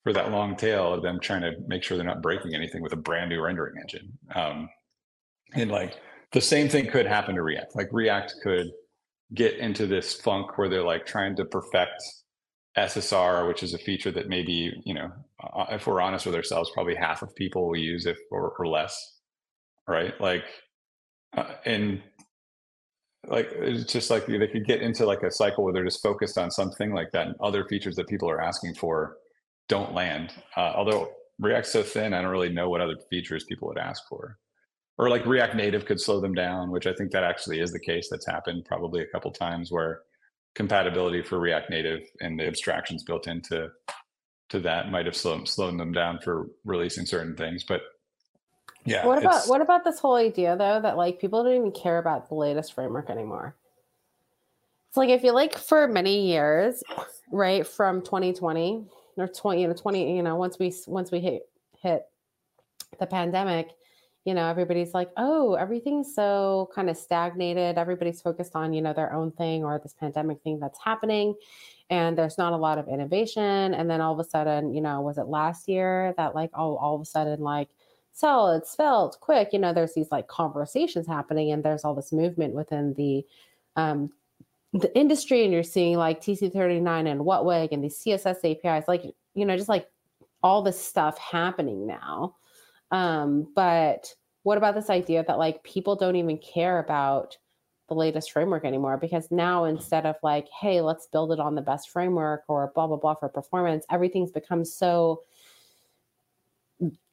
for 0.04 0.12
that 0.14 0.32
long 0.32 0.58
tail 0.58 0.94
of 0.94 1.04
them 1.04 1.20
trying 1.22 1.42
to 1.42 1.54
make 1.68 1.84
sure 1.84 1.96
they're 1.96 2.06
not 2.06 2.22
breaking 2.22 2.54
anything 2.54 2.82
with 2.82 2.92
a 2.92 2.98
brand 2.98 3.30
new 3.30 3.42
rendering 3.42 3.76
engine. 3.80 4.18
Um, 4.36 4.70
and 5.56 5.72
like 5.72 6.00
the 6.32 6.42
same 6.42 6.70
thing 6.70 6.88
could 6.88 7.06
happen 7.06 7.36
to 7.36 7.44
react. 7.44 7.76
Like 7.76 7.90
react 7.92 8.36
could 8.42 8.68
get 9.34 9.58
into 9.58 9.88
this 9.88 10.14
funk 10.14 10.58
where 10.58 10.70
they're 10.70 10.84
like 10.84 11.06
trying 11.06 11.36
to 11.36 11.46
perfect 11.46 12.02
ssr 12.76 13.48
which 13.48 13.62
is 13.62 13.76
a 13.76 13.78
feature 13.78 14.12
that 14.12 14.30
maybe 14.30 14.74
you 14.84 14.96
know 14.96 15.12
uh, 15.44 15.66
if 15.70 15.86
we're 15.86 16.02
honest 16.02 16.26
with 16.26 16.34
ourselves 16.34 16.72
probably 16.74 16.96
half 16.96 17.22
of 17.22 17.34
people 17.36 17.68
will 17.68 17.78
use 17.78 18.08
it 18.08 18.18
or, 18.32 18.50
or 18.58 18.66
less 18.66 19.14
right? 19.88 20.20
Like 20.20 20.46
uh, 21.36 21.56
and 21.66 22.02
like 23.28 23.50
it's 23.54 23.92
just 23.92 24.10
like 24.10 24.26
they 24.26 24.48
could 24.48 24.66
get 24.66 24.82
into 24.82 25.06
like 25.06 25.24
a 25.24 25.32
cycle 25.32 25.64
where 25.64 25.74
they're 25.74 25.86
just 25.86 26.04
focused 26.04 26.38
on 26.38 26.52
something 26.52 26.94
like 26.94 27.12
that 27.14 27.28
and 27.28 27.36
other 27.42 27.66
features 27.66 27.96
that 27.96 28.08
people 28.08 28.30
are 28.30 28.42
asking 28.42 28.76
for 28.76 29.18
don't 29.70 29.94
land. 29.94 30.32
Uh, 30.58 30.74
although 30.76 31.12
react's 31.40 31.72
so 31.72 31.82
thin 31.82 32.14
i 32.14 32.22
don't 32.22 32.30
really 32.30 32.54
know 32.54 32.70
what 32.70 32.80
other 32.80 32.96
features 33.10 33.44
people 33.46 33.68
would 33.68 33.80
ask 33.80 34.04
for 34.08 34.38
or 34.98 35.10
like 35.10 35.26
react 35.26 35.56
native 35.56 35.86
could 35.86 36.00
slow 36.00 36.20
them 36.20 36.34
down 36.34 36.72
which 36.72 36.88
i 36.88 36.94
think 36.94 37.12
that 37.12 37.24
actually 37.24 37.60
is 37.60 37.72
the 37.72 37.80
case 37.80 38.08
that's 38.10 38.26
happened 38.26 38.66
probably 38.66 39.02
a 39.02 39.08
couple 39.08 39.32
times 39.32 39.72
where 39.72 40.02
compatibility 40.56 41.22
for 41.22 41.40
react 41.40 41.70
native 41.70 42.02
and 42.22 42.40
the 42.40 42.46
abstractions 42.46 43.04
built 43.04 43.28
into 43.28 43.70
to 44.50 44.60
that 44.60 44.92
might 44.92 45.06
have 45.06 45.16
slowed, 45.16 45.48
slowed 45.48 45.80
them 45.80 45.92
down 45.92 46.20
for 46.20 46.48
releasing 46.64 47.06
certain 47.06 47.36
things 47.36 47.64
but 47.64 47.82
yeah. 48.86 49.06
What 49.06 49.18
about 49.20 49.48
what 49.48 49.62
about 49.62 49.84
this 49.84 50.00
whole 50.00 50.16
idea 50.16 50.58
though 50.58 50.82
that 50.82 50.98
like 50.98 51.20
people 51.20 51.44
don't 51.44 51.56
even 51.56 51.72
care 51.72 52.00
about 52.00 52.28
the 52.28 52.36
latest 52.36 52.74
framework 52.74 53.10
anymore? 53.10 53.56
It's 54.90 54.98
like 54.98 55.10
I 55.10 55.18
feel 55.18 55.34
like 55.34 55.58
for 55.58 55.88
many 55.88 56.28
years, 56.28 56.84
right, 57.32 57.66
from 57.66 58.02
2020 58.02 58.86
or 59.18 59.28
20, 59.28 59.62
you 59.62 59.68
know, 59.68 59.74
20, 59.74 60.16
you 60.16 60.24
know, 60.24 60.36
once 60.36 60.60
we 60.60 60.74
once 60.88 61.12
we 61.12 61.20
hit 61.20 61.50
hit 61.80 62.06
the 63.00 63.08
pandemic, 63.08 63.70
you 64.26 64.34
know, 64.34 64.48
everybody's 64.48 64.94
like, 64.94 65.10
oh, 65.18 65.56
everything's 65.56 66.14
so 66.16 66.70
kind 66.74 66.90
of 66.90 66.98
stagnated. 66.98 67.78
Everybody's 67.78 68.22
focused 68.22 68.56
on, 68.56 68.74
you 68.74 68.82
know, 68.82 68.94
their 68.94 69.14
own 69.14 69.32
thing 69.32 69.64
or 69.64 69.80
this 69.80 69.94
pandemic 69.94 70.42
thing 70.42 70.60
that's 70.60 70.80
happening. 70.80 71.36
And 71.90 72.18
there's 72.18 72.38
not 72.38 72.54
a 72.54 72.58
lot 72.58 72.78
of 72.78 72.88
innovation. 72.88 73.74
And 73.74 73.90
then 73.90 74.00
all 74.00 74.14
of 74.14 74.20
a 74.20 74.30
sudden, 74.30 74.74
you 74.74 74.82
know, 74.82 75.02
was 75.02 75.18
it 75.18 75.28
last 75.28 75.68
year 75.68 76.14
that 76.18 76.36
like 76.36 76.52
all, 76.54 76.78
all 76.78 76.96
of 76.96 77.02
a 77.02 77.06
sudden, 77.06 77.42
like 77.42 77.70
solid, 78.14 78.66
svelte, 78.66 79.18
quick. 79.20 79.50
You 79.52 79.60
know, 79.60 79.74
there's 79.74 79.94
these 79.94 80.12
like 80.12 80.28
conversations 80.28 81.06
happening, 81.06 81.52
and 81.52 81.64
there's 81.64 81.84
all 81.84 81.96
this 81.96 82.14
movement 82.14 82.54
within 82.54 82.94
the 82.94 83.26
um, 83.76 84.12
the 84.72 84.96
industry, 84.98 85.44
and 85.44 85.52
you're 85.52 85.64
seeing 85.64 85.98
like 85.98 86.22
TC39 86.22 87.12
and 87.12 87.22
WHATWG 87.22 87.72
and 87.72 87.84
these 87.84 88.00
CSS 88.00 88.38
APIs, 88.66 88.88
like 88.88 89.04
you 89.34 89.46
know, 89.46 89.58
just 89.58 89.70
like 89.70 89.90
all 90.42 90.62
this 90.62 90.80
stuff 90.80 91.18
happening 91.18 91.86
now. 91.86 92.36
Um, 92.94 93.52
but 93.56 94.14
what 94.44 94.58
about 94.58 94.76
this 94.76 94.90
idea 94.90 95.26
that 95.28 95.38
like 95.38 95.64
people 95.64 95.96
don't 95.96 96.16
even 96.16 96.38
care 96.38 96.80
about 96.80 97.38
the 97.90 97.96
latest 97.96 98.32
framework 98.32 98.64
anymore 98.64 98.98
because 98.98 99.30
now 99.30 99.66
instead 99.66 100.06
of 100.06 100.16
like 100.24 100.48
hey 100.62 100.80
let's 100.80 101.08
build 101.08 101.34
it 101.34 101.40
on 101.40 101.54
the 101.54 101.62
best 101.62 101.90
framework 101.90 102.44
or 102.48 102.72
blah 102.74 102.88
blah 102.88 102.96
blah 102.96 103.14
for 103.14 103.28
performance 103.28 103.86
everything's 103.92 104.32
become 104.32 104.64
so 104.64 105.22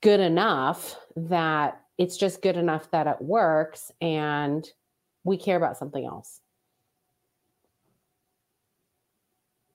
good 0.00 0.20
enough 0.20 0.96
that 1.16 1.80
it's 1.99 2.16
just 2.16 2.40
good 2.40 2.56
enough 2.56 2.90
that 2.92 3.06
it 3.06 3.20
works 3.20 3.90
and 4.00 4.66
we 5.25 5.37
care 5.37 5.56
about 5.56 5.76
something 5.76 6.04
else. 6.04 6.40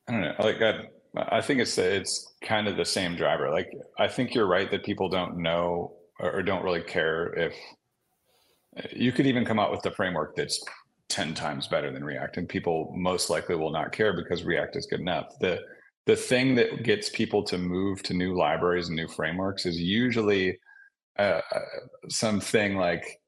I 0.08 0.12
don't 0.12 0.22
know. 0.22 0.36
Like 0.40 0.62
I, 0.62 0.90
I 1.18 1.42
think 1.42 1.62
it's 1.62 1.78
it's 1.78 2.34
kind 2.42 2.68
of 2.68 2.78
the 2.78 2.86
same 2.86 3.16
driver. 3.16 3.50
Like 3.50 3.72
I 3.98 4.08
think 4.08 4.34
you're 4.34 4.48
right 4.48 4.70
that 4.72 4.84
people 4.84 5.10
don't 5.10 5.38
know 5.38 5.94
or 6.20 6.42
don't 6.44 6.64
really 6.64 6.82
care 6.82 7.34
if 7.34 7.56
you 8.94 9.12
could 9.12 9.26
even 9.26 9.46
come 9.46 9.60
out 9.60 9.72
with 9.72 9.82
the 9.82 9.92
framework 9.92 10.36
that's 10.36 10.64
10 11.10 11.34
times 11.34 11.68
better 11.68 11.92
than 11.92 12.04
React 12.04 12.38
and 12.38 12.50
people 12.50 12.94
most 12.96 13.30
likely 13.30 13.56
will 13.56 13.72
not 13.72 13.92
care 13.92 14.14
because 14.14 14.44
React 14.44 14.76
is 14.76 14.86
good 14.86 15.00
enough. 15.00 15.38
The 15.40 15.62
the 16.06 16.16
thing 16.16 16.54
that 16.56 16.84
gets 16.84 17.10
people 17.10 17.44
to 17.44 17.58
move 17.58 18.04
to 18.04 18.14
new 18.14 18.38
libraries 18.38 18.88
and 18.88 18.96
new 18.96 19.08
frameworks 19.08 19.66
is 19.66 19.80
usually 19.80 20.60
uh, 21.18 21.42
uh 21.52 21.60
something 22.10 22.76
like 22.76 23.20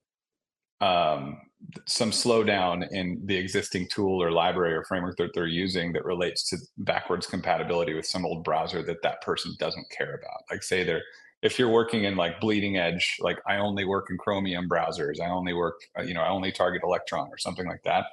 um, 0.80 1.38
some 1.86 2.12
slowdown 2.12 2.88
in 2.92 3.20
the 3.26 3.36
existing 3.36 3.88
tool 3.92 4.22
or 4.22 4.32
library 4.32 4.74
or 4.74 4.84
framework 4.84 5.18
that 5.18 5.34
they're 5.34 5.48
using 5.48 5.92
that 5.94 6.06
relates 6.06 6.50
to 6.50 6.58
backwards 6.78 7.26
compatibility 7.26 7.94
with 7.94 8.06
some 8.06 8.26
old 8.26 8.44
browser 8.44 8.84
that 8.84 9.02
that 9.02 9.22
person 9.22 9.54
doesn't 9.60 9.90
care 9.90 10.16
about. 10.16 10.44
Like 10.52 10.64
say 10.64 10.84
they're 10.84 11.04
if 11.44 11.60
you're 11.60 11.70
working 11.70 12.06
in 12.06 12.16
like 12.16 12.40
bleeding 12.40 12.78
edge, 12.78 13.18
like 13.20 13.38
I 13.46 13.58
only 13.58 13.86
work 13.86 14.08
in 14.10 14.18
Chromium 14.18 14.68
browsers, 14.68 15.22
I 15.22 15.30
only 15.30 15.54
work, 15.54 15.76
uh, 15.98 16.02
you 16.02 16.16
know, 16.16 16.22
I 16.22 16.30
only 16.30 16.52
target 16.52 16.82
Electron 16.84 17.28
or 17.30 17.38
something 17.38 17.68
like 17.68 17.84
that 17.84 18.06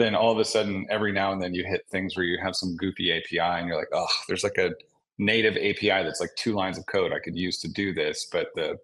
then 0.00 0.14
all 0.14 0.32
of 0.32 0.38
a 0.38 0.44
sudden 0.44 0.86
every 0.88 1.12
now 1.12 1.30
and 1.30 1.42
then 1.42 1.52
you 1.52 1.62
hit 1.62 1.86
things 1.90 2.16
where 2.16 2.24
you 2.24 2.38
have 2.42 2.56
some 2.56 2.74
goofy 2.76 3.12
API 3.12 3.38
and 3.38 3.68
you're 3.68 3.76
like, 3.76 3.90
oh, 3.92 4.08
there's 4.26 4.42
like 4.42 4.56
a 4.56 4.70
native 5.18 5.56
API 5.56 6.02
that's 6.02 6.20
like 6.20 6.34
two 6.36 6.54
lines 6.54 6.78
of 6.78 6.86
code 6.86 7.12
I 7.12 7.18
could 7.18 7.36
use 7.36 7.58
to 7.58 7.68
do 7.68 7.92
this, 7.92 8.26
but 8.32 8.48
the 8.54 8.78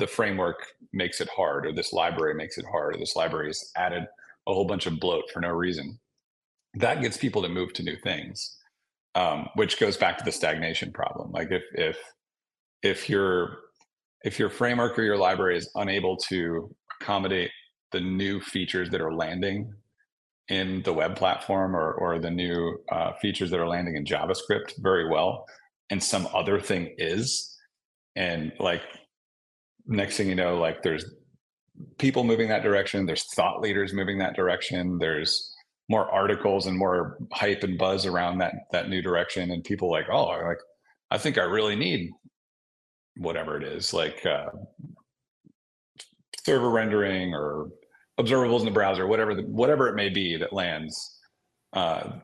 the 0.00 0.06
framework 0.06 0.66
makes 0.92 1.20
it 1.20 1.28
hard, 1.28 1.66
or 1.66 1.72
this 1.72 1.92
library 1.92 2.34
makes 2.34 2.58
it 2.58 2.64
hard, 2.70 2.96
or 2.96 2.98
this 2.98 3.14
library 3.14 3.48
has 3.48 3.70
added 3.76 4.02
a 4.48 4.52
whole 4.52 4.64
bunch 4.64 4.86
of 4.86 4.98
bloat 4.98 5.24
for 5.32 5.40
no 5.40 5.50
reason. 5.50 6.00
That 6.74 7.00
gets 7.00 7.16
people 7.16 7.42
to 7.42 7.48
move 7.48 7.72
to 7.74 7.82
new 7.82 7.96
things, 7.96 8.56
um, 9.14 9.48
which 9.54 9.78
goes 9.78 9.96
back 9.96 10.18
to 10.18 10.24
the 10.24 10.32
stagnation 10.32 10.92
problem. 10.92 11.30
Like 11.30 11.50
if 11.52 11.62
if 11.74 11.98
if 12.82 13.08
your 13.08 13.58
if 14.24 14.38
your 14.38 14.50
framework 14.50 14.98
or 14.98 15.02
your 15.02 15.16
library 15.16 15.56
is 15.56 15.70
unable 15.74 16.16
to 16.16 16.74
accommodate 17.00 17.50
the 17.92 18.00
new 18.00 18.40
features 18.40 18.90
that 18.90 19.00
are 19.00 19.14
landing 19.14 19.72
in 20.48 20.82
the 20.82 20.92
web 20.92 21.16
platform 21.16 21.76
or, 21.76 21.92
or 21.92 22.18
the 22.18 22.30
new 22.30 22.78
uh, 22.90 23.12
features 23.22 23.50
that 23.50 23.60
are 23.60 23.68
landing 23.68 23.96
in 23.96 24.04
JavaScript 24.04 24.72
very 24.78 25.08
well, 25.08 25.44
and 25.90 26.02
some 26.02 26.26
other 26.34 26.60
thing 26.60 26.94
is, 26.98 27.56
and 28.16 28.52
like 28.58 28.82
next 29.86 30.16
thing 30.16 30.28
you 30.28 30.34
know, 30.34 30.58
like 30.58 30.82
there's 30.82 31.04
people 31.98 32.24
moving 32.24 32.48
that 32.48 32.62
direction, 32.62 33.06
there's 33.06 33.32
thought 33.34 33.60
leaders 33.60 33.92
moving 33.92 34.18
that 34.18 34.36
direction, 34.36 34.98
there's 34.98 35.54
more 35.88 36.10
articles 36.10 36.66
and 36.66 36.78
more 36.78 37.18
hype 37.32 37.64
and 37.64 37.76
buzz 37.76 38.06
around 38.06 38.38
that 38.38 38.54
that 38.72 38.88
new 38.88 39.02
direction, 39.02 39.50
and 39.50 39.64
people 39.64 39.90
like, 39.90 40.06
oh, 40.10 40.26
like 40.26 40.58
I 41.10 41.18
think 41.18 41.38
I 41.38 41.42
really 41.42 41.76
need 41.76 42.10
whatever 43.16 43.56
it 43.56 43.64
is, 43.64 43.92
like 43.92 44.24
uh, 44.24 44.46
server 46.44 46.70
rendering 46.70 47.34
or 47.34 47.68
observables 48.18 48.60
in 48.60 48.66
the 48.66 48.70
browser, 48.70 49.06
whatever 49.06 49.34
the, 49.34 49.42
whatever 49.42 49.88
it 49.88 49.94
may 49.94 50.08
be 50.08 50.36
that 50.36 50.52
lands. 50.52 51.18
Uh, 51.72 52.14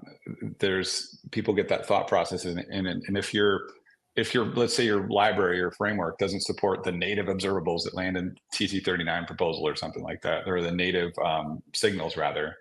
there's 0.58 1.20
people 1.30 1.54
get 1.54 1.68
that 1.68 1.86
thought 1.86 2.08
process 2.08 2.46
in, 2.46 2.58
in, 2.58 2.86
and 2.86 3.16
if 3.16 3.32
you're 3.32 3.68
if 4.16 4.32
you're 4.32 4.46
let's 4.46 4.74
say 4.74 4.84
your 4.84 5.06
library 5.08 5.60
or 5.60 5.70
framework 5.70 6.18
doesn't 6.18 6.42
support 6.42 6.82
the 6.82 6.92
native 6.92 7.26
observables 7.26 7.84
that 7.84 7.94
land 7.94 8.16
in 8.16 8.36
TC39 8.54 9.26
proposal 9.26 9.66
or 9.66 9.76
something 9.76 10.02
like 10.02 10.22
that, 10.22 10.48
or 10.48 10.62
the 10.62 10.72
native 10.72 11.12
um, 11.24 11.62
signals 11.74 12.16
rather, 12.16 12.56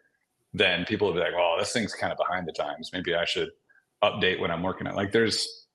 then 0.54 0.86
people 0.86 1.08
will 1.08 1.14
be 1.14 1.22
like, 1.22 1.34
"Well, 1.34 1.58
this 1.58 1.72
thing's 1.72 1.94
kind 1.94 2.12
of 2.12 2.18
behind 2.18 2.48
the 2.48 2.52
times. 2.52 2.92
Maybe 2.94 3.16
I 3.16 3.26
should 3.26 3.50
update 4.04 4.40
what 4.40 4.52
I'm 4.52 4.64
working 4.64 4.88
on." 4.88 4.96
Like 4.96 5.12
there's 5.12 5.68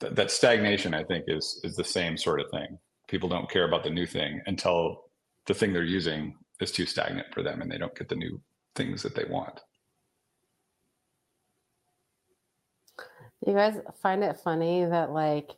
th- 0.00 0.14
that 0.14 0.30
stagnation. 0.30 0.94
I 0.94 1.04
think 1.04 1.24
is 1.28 1.60
is 1.64 1.76
the 1.76 1.84
same 1.84 2.16
sort 2.16 2.40
of 2.40 2.50
thing. 2.50 2.78
People 3.08 3.28
don't 3.28 3.50
care 3.50 3.64
about 3.64 3.84
the 3.84 3.90
new 3.90 4.06
thing 4.06 4.40
until 4.46 5.04
the 5.46 5.54
thing 5.54 5.72
they're 5.72 5.84
using 5.84 6.34
is 6.60 6.72
too 6.72 6.86
stagnant 6.86 7.32
for 7.32 7.42
them 7.42 7.62
and 7.62 7.70
they 7.70 7.78
don't 7.78 7.94
get 7.96 8.08
the 8.08 8.14
new 8.14 8.40
things 8.76 9.02
that 9.02 9.14
they 9.14 9.24
want. 9.24 9.60
You 13.46 13.54
guys 13.54 13.78
find 14.02 14.22
it 14.22 14.38
funny 14.42 14.84
that 14.84 15.12
like 15.12 15.50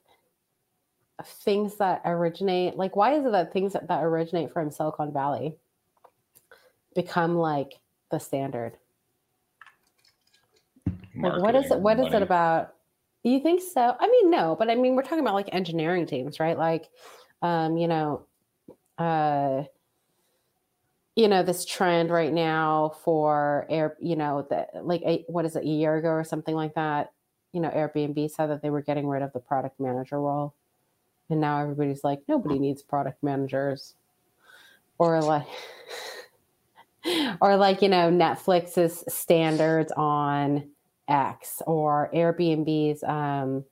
things 1.25 1.77
that 1.77 2.03
originate 2.05 2.77
like 2.77 2.97
why 2.97 3.15
is 3.15 3.25
it 3.25 3.33
that 3.33 3.53
things 3.53 3.75
that, 3.75 3.89
that 3.89 4.03
originate 4.03 4.53
from 4.53 4.71
Silicon 4.71 5.13
Valley 5.13 5.57
become 6.95 7.37
like 7.37 7.79
the 8.11 8.19
standard? 8.19 8.77
Like 11.15 11.43
what 11.43 11.55
is 11.55 11.71
it 11.71 11.81
what 11.81 11.99
money. 11.99 12.09
is 12.09 12.15
it 12.15 12.23
about? 12.23 12.75
You 13.25 13.41
think 13.41 13.63
so? 13.63 13.97
I 13.99 14.09
mean, 14.09 14.31
no, 14.31 14.57
but 14.59 14.71
I 14.71 14.75
mean 14.75 14.97
we're 14.97 15.03
talking 15.03 15.21
about 15.21 15.35
like 15.35 15.49
engineering 15.53 16.07
teams, 16.07 16.41
right? 16.41 16.59
Like 16.59 16.89
um, 17.43 17.77
you 17.77 17.89
know, 17.89 18.27
uh 18.99 19.65
you 21.17 21.29
know 21.29 21.43
this 21.43 21.65
trend 21.65 22.11
right 22.11 22.33
now 22.33 22.95
for 23.05 23.67
air 23.69 23.97
you 24.01 24.17
know 24.17 24.47
the 24.49 24.67
like 24.83 25.03
a, 25.03 25.25
what 25.29 25.45
is 25.45 25.57
it 25.57 25.65
a 25.65 25.69
year 25.69 25.97
ago 25.97 26.09
or 26.09 26.25
something 26.25 26.55
like 26.55 26.75
that 26.75 27.13
you 27.53 27.61
know 27.61 27.71
airbnb 27.71 28.31
said 28.31 28.47
that 28.47 28.63
they 28.63 28.71
were 28.71 28.83
getting 28.83 29.07
rid 29.07 29.23
of 29.23 29.33
the 29.33 29.41
product 29.41 29.79
manager 29.79 30.21
role. 30.21 30.55
And 31.31 31.41
now 31.41 31.61
everybody's 31.61 32.05
like 32.05 32.21
nobody 32.29 32.59
needs 32.59 32.83
product 32.83 33.23
managers. 33.23 33.95
Or 34.99 35.21
like 35.23 35.47
or 37.41 37.57
like 37.57 37.83
you 37.83 37.89
know 37.89 38.11
netflix's 38.11 39.05
standards 39.13 39.93
on 39.97 40.71
x 41.09 41.61
or 41.67 42.11
airbnb's 42.15 43.03
um 43.03 43.65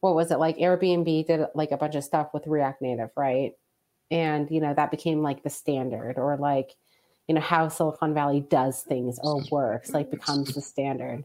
what 0.00 0.14
was 0.14 0.30
it? 0.30 0.38
Like 0.38 0.56
airbnb 0.56 1.26
did 1.26 1.40
like 1.54 1.72
a 1.72 1.76
bunch 1.76 1.94
of 1.94 2.04
stuff 2.04 2.32
with 2.32 2.46
react 2.46 2.80
native 2.80 3.10
right? 3.16 3.52
And 4.10 4.50
you 4.50 4.60
know 4.60 4.74
that 4.74 4.90
became 4.90 5.22
like 5.22 5.42
the 5.42 5.50
standard 5.50 6.14
or 6.16 6.36
like 6.36 6.74
you 7.28 7.34
know 7.34 7.40
how 7.40 7.68
silicon 7.68 8.12
valley 8.12 8.40
does 8.40 8.82
things 8.82 9.20
or 9.22 9.42
works 9.52 9.90
like 9.90 10.10
becomes 10.10 10.54
the 10.54 10.60
standard 10.60 11.24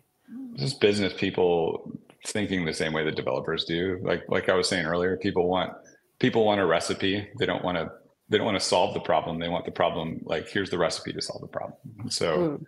just 0.56 0.80
business 0.80 1.14
people 1.14 1.92
thinking 2.28 2.66
the 2.66 2.74
same 2.74 2.94
way 2.94 3.04
that 3.06 3.16
developers 3.16 3.66
do. 3.66 4.00
Like 4.04 4.24
like 4.30 4.50
i 4.50 4.54
was 4.54 4.68
saying 4.68 4.86
earlier 4.86 5.18
people 5.18 5.48
want 5.48 5.74
people 6.20 6.46
want 6.46 6.62
a 6.62 6.66
recipe. 6.66 7.28
They 7.40 7.46
don't 7.46 7.64
want 7.64 7.78
to 7.78 7.92
they 8.30 8.38
don't 8.38 8.46
want 8.46 8.60
to 8.60 8.66
solve 8.66 8.94
the 8.94 9.00
problem. 9.00 9.40
They 9.40 9.50
want 9.50 9.66
the 9.66 9.72
problem 9.72 10.20
like 10.24 10.50
here's 10.50 10.70
the 10.70 10.78
recipe 10.78 11.14
to 11.14 11.22
solve 11.22 11.42
the 11.42 11.48
problem. 11.48 11.78
So 12.10 12.38
mm. 12.38 12.66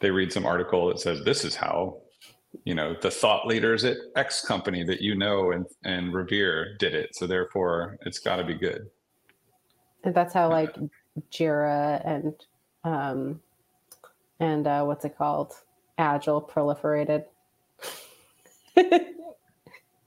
they 0.00 0.10
read 0.10 0.32
some 0.32 0.46
article 0.46 0.88
that 0.88 1.00
says 1.00 1.24
this 1.24 1.44
is 1.44 1.54
how 1.54 1.98
you 2.64 2.74
know 2.74 2.94
the 3.00 3.10
thought 3.10 3.46
leaders 3.46 3.84
at 3.84 3.96
x 4.14 4.44
company 4.44 4.84
that 4.84 5.00
you 5.00 5.14
know 5.14 5.52
and 5.52 5.66
and 5.84 6.14
revere 6.14 6.76
did 6.78 6.94
it. 6.94 7.14
So 7.16 7.26
therefore 7.26 7.98
it's 8.02 8.18
got 8.18 8.36
to 8.36 8.44
be 8.44 8.54
good. 8.54 8.86
And 10.04 10.14
that's 10.14 10.34
how 10.34 10.48
like 10.50 10.76
Jira 11.30 12.06
and 12.06 12.34
um 12.84 13.40
and 14.40 14.66
uh 14.66 14.84
what's 14.84 15.04
it 15.04 15.16
called? 15.16 15.54
Agile 15.98 16.40
proliferated. 16.42 17.24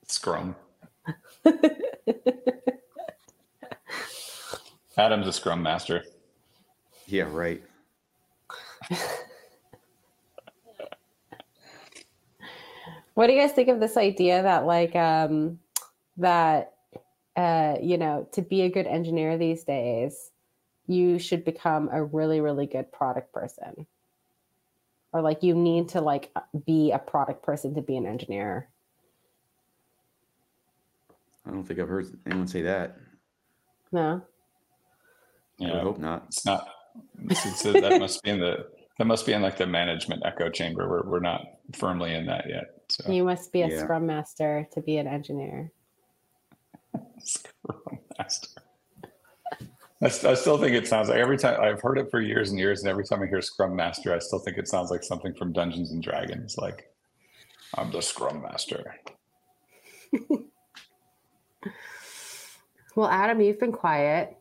Scrum. 0.08 0.56
Adam's 4.98 5.28
a 5.28 5.34
scrum 5.34 5.62
master. 5.62 6.04
Yeah, 7.08 7.28
right. 7.30 7.62
what 13.14 13.28
do 13.28 13.34
you 13.34 13.40
guys 13.40 13.52
think 13.52 13.70
of 13.70 13.80
this 13.80 13.98
idea 13.98 14.42
that 14.44 14.66
like 14.66 14.96
um 14.96 15.60
that 16.18 16.76
uh, 17.36 17.76
you 17.82 17.98
know, 17.98 18.28
to 18.32 18.42
be 18.42 18.62
a 18.62 18.70
good 18.70 18.88
engineer 18.88 19.38
these 19.38 19.64
days, 19.64 20.32
you 20.88 21.20
should 21.20 21.44
become 21.44 21.90
a 21.92 22.04
really, 22.04 22.40
really 22.40 22.66
good 22.66 22.92
product 22.92 23.34
person. 23.34 23.86
Or 25.16 25.22
like 25.22 25.44
you 25.44 25.56
need 25.56 25.88
to 25.90 26.02
like 26.02 26.30
be 26.66 26.92
a 26.92 27.00
product 27.00 27.42
person 27.42 27.74
to 27.76 27.82
be 27.82 27.96
an 27.96 28.06
engineer. 28.06 28.68
I 31.48 31.52
don't 31.52 31.64
think 31.64 31.80
I've 31.80 31.88
heard 31.88 32.08
anyone 32.26 32.50
say 32.50 32.64
that. 32.64 32.98
No. 33.94 34.22
Yeah, 35.58 35.78
I 35.78 35.80
hope 35.80 36.00
not. 36.00 36.26
It's 36.28 36.46
not. 36.46 36.68
It's, 37.30 37.46
it's, 37.46 37.64
that 37.64 37.98
must 37.98 38.24
be 38.24 38.32
in 38.32 38.42
the 38.42 38.68
that 38.98 39.06
must 39.06 39.26
be 39.26 39.32
in 39.32 39.42
like 39.42 39.56
the 39.56 39.66
management 39.66 40.22
echo 40.26 40.50
chamber. 40.50 40.90
We're 40.90 41.10
we're 41.10 41.20
not 41.22 41.46
firmly 41.72 42.14
in 42.14 42.26
that 42.26 42.50
yet. 42.50 42.84
So. 42.90 43.10
You 43.10 43.24
must 43.24 43.54
be 43.54 43.62
a 43.62 43.70
yeah. 43.70 43.84
scrum 43.84 44.06
master 44.06 44.68
to 44.74 44.82
be 44.82 44.98
an 44.98 45.08
engineer. 45.08 45.72
Scrum 47.20 48.00
Master. 48.20 48.62
I, 50.02 50.08
I, 50.08 50.10
still 50.10 50.58
think 50.58 50.76
it 50.76 50.88
sounds 50.88 51.08
like 51.08 51.20
every 51.20 51.38
time 51.38 51.60
I've 51.60 51.82
heard 51.82 51.98
it 51.98 52.12
for 52.12 52.20
years 52.20 52.50
and 52.50 52.60
years, 52.60 52.82
and 52.82 52.90
every 52.90 53.06
time 53.06 53.24
I 53.24 53.28
hear 53.28 53.42
Scrum 53.42 53.76
Master, 53.76 54.14
I 54.14 54.20
still 54.20 54.40
think 54.40 54.58
it 54.58 54.68
sounds 54.68 54.92
like 54.92 55.04
something 55.04 55.34
from 55.34 55.54
Dungeons 55.54 55.92
and 55.92 56.04
Dragons. 56.04 56.58
Like, 56.58 56.92
I'm 57.76 57.92
the 57.92 58.02
Scrum 58.02 58.42
Master. 58.42 58.96
well, 62.96 63.08
Adam, 63.08 63.40
you've 63.40 63.60
been 63.60 63.72
quiet. 63.72 64.36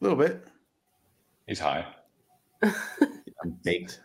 A 0.00 0.04
little 0.04 0.18
bit. 0.18 0.46
He's 1.48 1.58
high. 1.58 1.86
I'm 2.62 3.58
baked. 3.64 4.00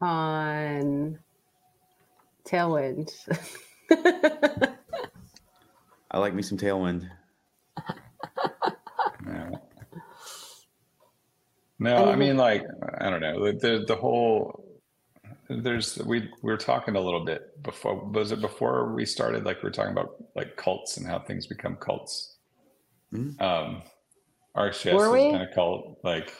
On 0.00 1.18
Tailwind. 2.46 3.12
I 6.10 6.18
like 6.18 6.34
me 6.34 6.42
some 6.42 6.58
tailwind. 6.58 7.10
No, 11.78 12.10
I 12.10 12.16
mean, 12.16 12.36
like, 12.36 12.64
I 12.98 13.10
don't 13.10 13.20
know. 13.20 13.52
The, 13.52 13.84
the 13.86 13.96
whole, 13.96 14.64
there's, 15.48 15.98
we, 15.98 16.20
we 16.20 16.50
were 16.50 16.56
talking 16.56 16.96
a 16.96 17.00
little 17.00 17.24
bit 17.24 17.62
before, 17.62 17.96
was 17.96 18.32
it 18.32 18.40
before 18.40 18.94
we 18.94 19.04
started? 19.04 19.44
Like, 19.44 19.62
we 19.62 19.68
are 19.68 19.72
talking 19.72 19.92
about 19.92 20.16
like 20.34 20.56
cults 20.56 20.96
and 20.96 21.06
how 21.06 21.18
things 21.18 21.46
become 21.46 21.76
cults. 21.76 22.36
Mm-hmm. 23.12 23.42
Um, 23.42 23.82
RxJS 24.56 24.94
is 24.94 25.32
kind 25.32 25.42
of 25.42 25.54
cult. 25.54 25.98
Like, 26.02 26.32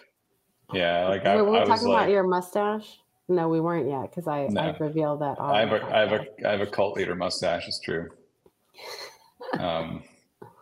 yeah, 0.72 1.08
like 1.08 1.24
were 1.24 1.30
I, 1.30 1.42
we 1.42 1.58
I 1.58 1.64
talking 1.64 1.88
like, 1.88 2.02
about 2.02 2.10
your 2.10 2.26
mustache? 2.26 2.98
No, 3.28 3.48
we 3.48 3.60
weren't 3.60 3.88
yet 3.88 4.10
because 4.10 4.26
I, 4.26 4.46
no. 4.46 4.60
I 4.60 4.76
revealed 4.78 5.20
that. 5.20 5.36
I 5.40 5.60
have 5.60 5.72
a 5.72 5.84
I 5.84 6.00
have 6.00 6.12
a 6.12 6.48
I 6.48 6.50
have 6.52 6.60
a 6.60 6.66
cult 6.66 6.96
leader 6.96 7.14
mustache. 7.14 7.66
It's 7.66 7.80
true. 7.80 8.08
um, 9.58 10.02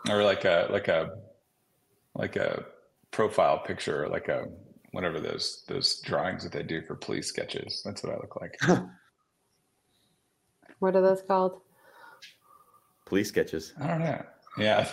or 0.08 0.22
like 0.22 0.44
a 0.44 0.68
like 0.70 0.88
a 0.88 1.10
like 2.14 2.36
a 2.36 2.64
profile 3.10 3.58
picture, 3.58 4.08
like 4.08 4.28
a 4.28 4.46
whatever 4.94 5.20
those 5.20 5.64
those 5.66 6.00
drawings 6.00 6.44
that 6.44 6.52
they 6.52 6.62
do 6.62 6.80
for 6.82 6.94
police 6.94 7.26
sketches. 7.26 7.82
That's 7.84 8.02
what 8.02 8.12
I 8.14 8.16
look 8.16 8.40
like. 8.40 8.58
what 10.78 10.96
are 10.96 11.02
those 11.02 11.22
called? 11.22 11.60
Police 13.04 13.28
sketches. 13.28 13.74
I 13.80 13.86
don't 13.88 13.98
know. 13.98 14.24
Yeah, 14.56 14.88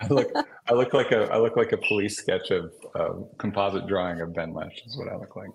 I 0.00 0.08
look 0.08 0.32
I 0.66 0.72
look 0.72 0.94
like 0.94 1.12
a 1.12 1.30
I 1.30 1.38
look 1.38 1.56
like 1.56 1.72
a 1.72 1.76
police 1.76 2.16
sketch 2.16 2.50
of 2.50 2.72
a 2.94 3.10
composite 3.36 3.86
drawing 3.86 4.22
of 4.22 4.34
Ben 4.34 4.54
Lesh 4.54 4.82
is 4.86 4.96
what 4.96 5.08
I 5.08 5.16
look 5.16 5.36
like. 5.36 5.50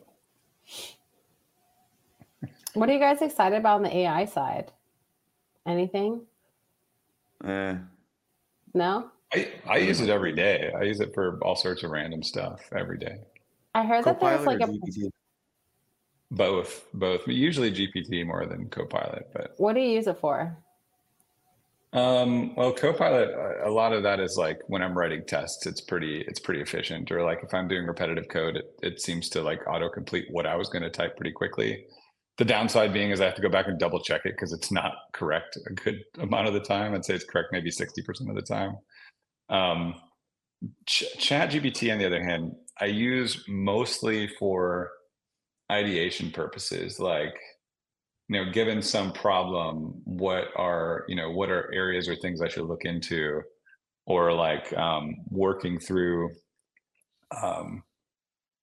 What 2.76 2.90
are 2.90 2.94
you 2.94 3.00
guys 3.00 3.22
excited 3.22 3.58
about 3.58 3.78
on 3.78 3.84
the 3.84 3.98
AI 3.98 4.26
side? 4.26 4.72
Anything? 5.66 6.22
Uh, 7.44 7.76
no. 8.74 9.12
I, 9.34 9.52
I 9.68 9.78
use 9.78 10.00
it 10.02 10.10
every 10.10 10.34
day. 10.34 10.72
I 10.78 10.84
use 10.84 11.00
it 11.00 11.14
for 11.14 11.40
all 11.42 11.56
sorts 11.56 11.84
of 11.84 11.92
random 11.92 12.24
stuff 12.24 12.62
every 12.76 12.98
day. 12.98 13.18
I 13.74 13.84
heard 13.84 14.06
that 14.06 14.20
there's 14.20 14.46
like 14.46 14.62
a 14.62 14.68
GPT? 14.68 15.10
both, 16.32 16.86
both. 16.94 17.28
Usually 17.28 17.72
GPT 17.72 18.26
more 18.26 18.46
than 18.46 18.70
Copilot, 18.70 19.30
but 19.34 19.54
what 19.58 19.74
do 19.74 19.82
you 19.82 19.90
use 19.90 20.08
it 20.08 20.20
for? 20.20 20.58
Um, 21.94 22.56
well, 22.56 22.74
Copilot, 22.74 23.30
a 23.64 23.70
lot 23.70 23.94
of 23.94 24.04
that 24.04 24.20
is 24.20 24.38
like 24.38 24.60
when 24.68 24.82
I'm 24.82 24.98
writing 24.98 25.24
tests, 25.28 25.66
it's 25.66 25.82
pretty, 25.82 26.24
it's 26.28 26.40
pretty 26.40 26.62
efficient. 26.62 27.12
Or 27.12 27.24
like 27.24 27.40
if 27.44 27.54
I'm 27.54 27.68
doing 27.68 27.86
repetitive 27.86 28.28
code, 28.30 28.58
it, 28.58 28.76
it 28.82 29.02
seems 29.02 29.30
to 29.30 29.42
like 29.42 29.68
auto 29.68 29.90
complete 29.90 30.26
what 30.30 30.46
I 30.46 30.56
was 30.56 30.70
going 30.70 30.84
to 30.84 30.90
type 30.90 31.16
pretty 31.18 31.32
quickly. 31.32 31.86
The 32.38 32.46
downside 32.46 32.94
being 32.94 33.12
is 33.12 33.22
I 33.22 33.26
have 33.26 33.36
to 33.36 33.44
go 33.44 33.50
back 33.50 33.68
and 33.68 33.78
double 33.78 34.02
check 34.02 34.22
it 34.26 34.34
because 34.36 34.54
it's 34.54 34.72
not 34.72 34.94
correct 35.12 35.56
a 35.68 35.74
good 35.74 36.04
amount 36.20 36.48
of 36.48 36.56
the 36.56 36.60
time. 36.60 36.96
I'd 36.96 37.06
say 37.06 37.14
it's 37.14 37.26
correct 37.26 37.50
maybe 37.52 37.70
60% 37.70 38.28
of 38.28 38.36
the 38.36 38.42
time. 38.42 38.76
Um, 39.50 39.96
Ch- 40.86 41.18
Chat 41.18 41.52
GPT, 41.52 41.92
on 41.92 42.00
the 42.00 42.06
other 42.06 42.24
hand, 42.24 42.54
I 42.80 42.86
use 42.86 43.44
mostly 43.48 44.28
for 44.28 44.92
ideation 45.72 46.32
purposes, 46.32 47.00
like 47.00 47.36
you 48.30 48.44
know, 48.44 48.52
given 48.52 48.82
some 48.82 49.12
problem, 49.12 50.02
what 50.06 50.46
are, 50.56 51.06
you 51.08 51.16
know, 51.16 51.32
what 51.32 51.50
are 51.50 51.74
areas 51.74 52.08
or 52.08 52.16
things 52.16 52.42
I 52.42 52.48
should 52.48 52.66
look 52.66 52.86
into 52.86 53.42
or 54.06 54.34
like 54.34 54.72
um, 54.74 55.16
working 55.30 55.80
through, 55.80 56.32
um, 57.42 57.84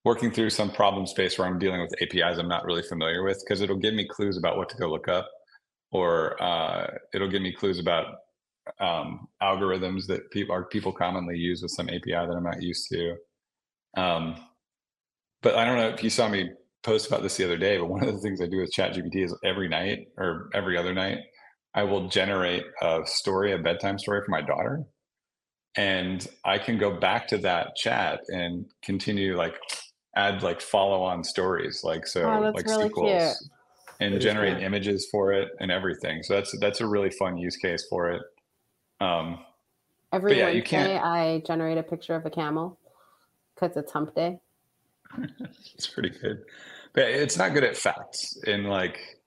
working 0.04 0.30
through 0.30 0.50
some 0.50 0.70
problem 0.70 1.06
space 1.06 1.38
where 1.38 1.46
I'm 1.46 1.58
dealing 1.58 1.80
with 1.80 1.94
APIs 2.02 2.38
I'm 2.38 2.48
not 2.48 2.64
really 2.64 2.82
familiar 2.82 3.22
with 3.22 3.42
because 3.44 3.60
it'll 3.60 3.76
give 3.76 3.94
me 3.94 4.08
clues 4.08 4.38
about 4.38 4.56
what 4.56 4.68
to 4.70 4.76
go 4.76 4.90
look 4.90 5.08
up 5.08 5.28
or 5.92 6.42
uh, 6.42 6.86
it'll 7.14 7.30
give 7.30 7.42
me 7.42 7.52
clues 7.52 7.78
about 7.78 8.06
um, 8.78 9.28
algorithms 9.42 10.06
that 10.06 10.30
people 10.30 10.54
are 10.54 10.64
people 10.64 10.92
commonly 10.92 11.36
use 11.36 11.62
with 11.62 11.72
some 11.72 11.88
API 11.88 12.12
that 12.12 12.34
I'm 12.36 12.44
not 12.44 12.62
used 12.62 12.88
to. 12.90 13.16
Um, 13.96 14.36
but 15.42 15.54
I 15.56 15.64
don't 15.64 15.76
know 15.76 15.88
if 15.88 16.04
you 16.04 16.10
saw 16.10 16.28
me 16.28 16.50
post 16.82 17.06
about 17.06 17.22
this 17.22 17.36
the 17.36 17.44
other 17.44 17.58
day, 17.58 17.78
but 17.78 17.86
one 17.86 18.02
of 18.02 18.12
the 18.12 18.20
things 18.20 18.40
I 18.40 18.46
do 18.46 18.58
with 18.58 18.72
ChatGPT 18.72 19.24
is 19.24 19.36
every 19.44 19.68
night 19.68 20.08
or 20.16 20.50
every 20.54 20.76
other 20.76 20.94
night, 20.94 21.18
I 21.74 21.84
will 21.84 22.08
generate 22.08 22.64
a 22.82 23.00
story, 23.04 23.52
a 23.52 23.58
bedtime 23.58 23.98
story 23.98 24.22
for 24.24 24.30
my 24.30 24.42
daughter. 24.42 24.82
And 25.76 26.26
I 26.44 26.58
can 26.58 26.78
go 26.78 26.98
back 26.98 27.28
to 27.28 27.38
that 27.38 27.76
chat 27.76 28.20
and 28.28 28.66
continue 28.82 29.36
like 29.36 29.54
add 30.16 30.42
like 30.42 30.60
follow 30.60 31.02
on 31.02 31.22
stories, 31.22 31.82
like 31.84 32.06
so 32.06 32.22
oh, 32.22 32.50
like 32.50 32.66
really 32.66 32.84
sequels 32.84 33.38
cute. 33.38 34.12
and 34.12 34.20
generate 34.20 34.62
images 34.62 35.08
for 35.12 35.32
it 35.32 35.48
and 35.60 35.70
everything. 35.70 36.22
So 36.24 36.34
that's 36.34 36.58
that's 36.58 36.80
a 36.80 36.86
really 36.86 37.10
fun 37.10 37.38
use 37.38 37.56
case 37.56 37.86
for 37.88 38.10
it. 38.10 38.22
Um 39.00 39.38
Every 40.12 40.38
yeah, 40.38 40.48
you 40.48 40.62
Wednesday, 40.62 40.98
I 40.98 41.42
generate 41.46 41.78
a 41.78 41.84
picture 41.84 42.16
of 42.16 42.26
a 42.26 42.30
camel 42.30 42.76
because 43.54 43.76
it's 43.76 43.92
hump 43.92 44.14
day. 44.14 44.40
it's 45.74 45.86
pretty 45.86 46.10
good. 46.10 46.42
But 46.92 47.04
it's 47.04 47.38
not 47.38 47.54
good 47.54 47.62
at 47.62 47.76
facts. 47.76 48.36
And 48.46 48.68
like 48.68 49.20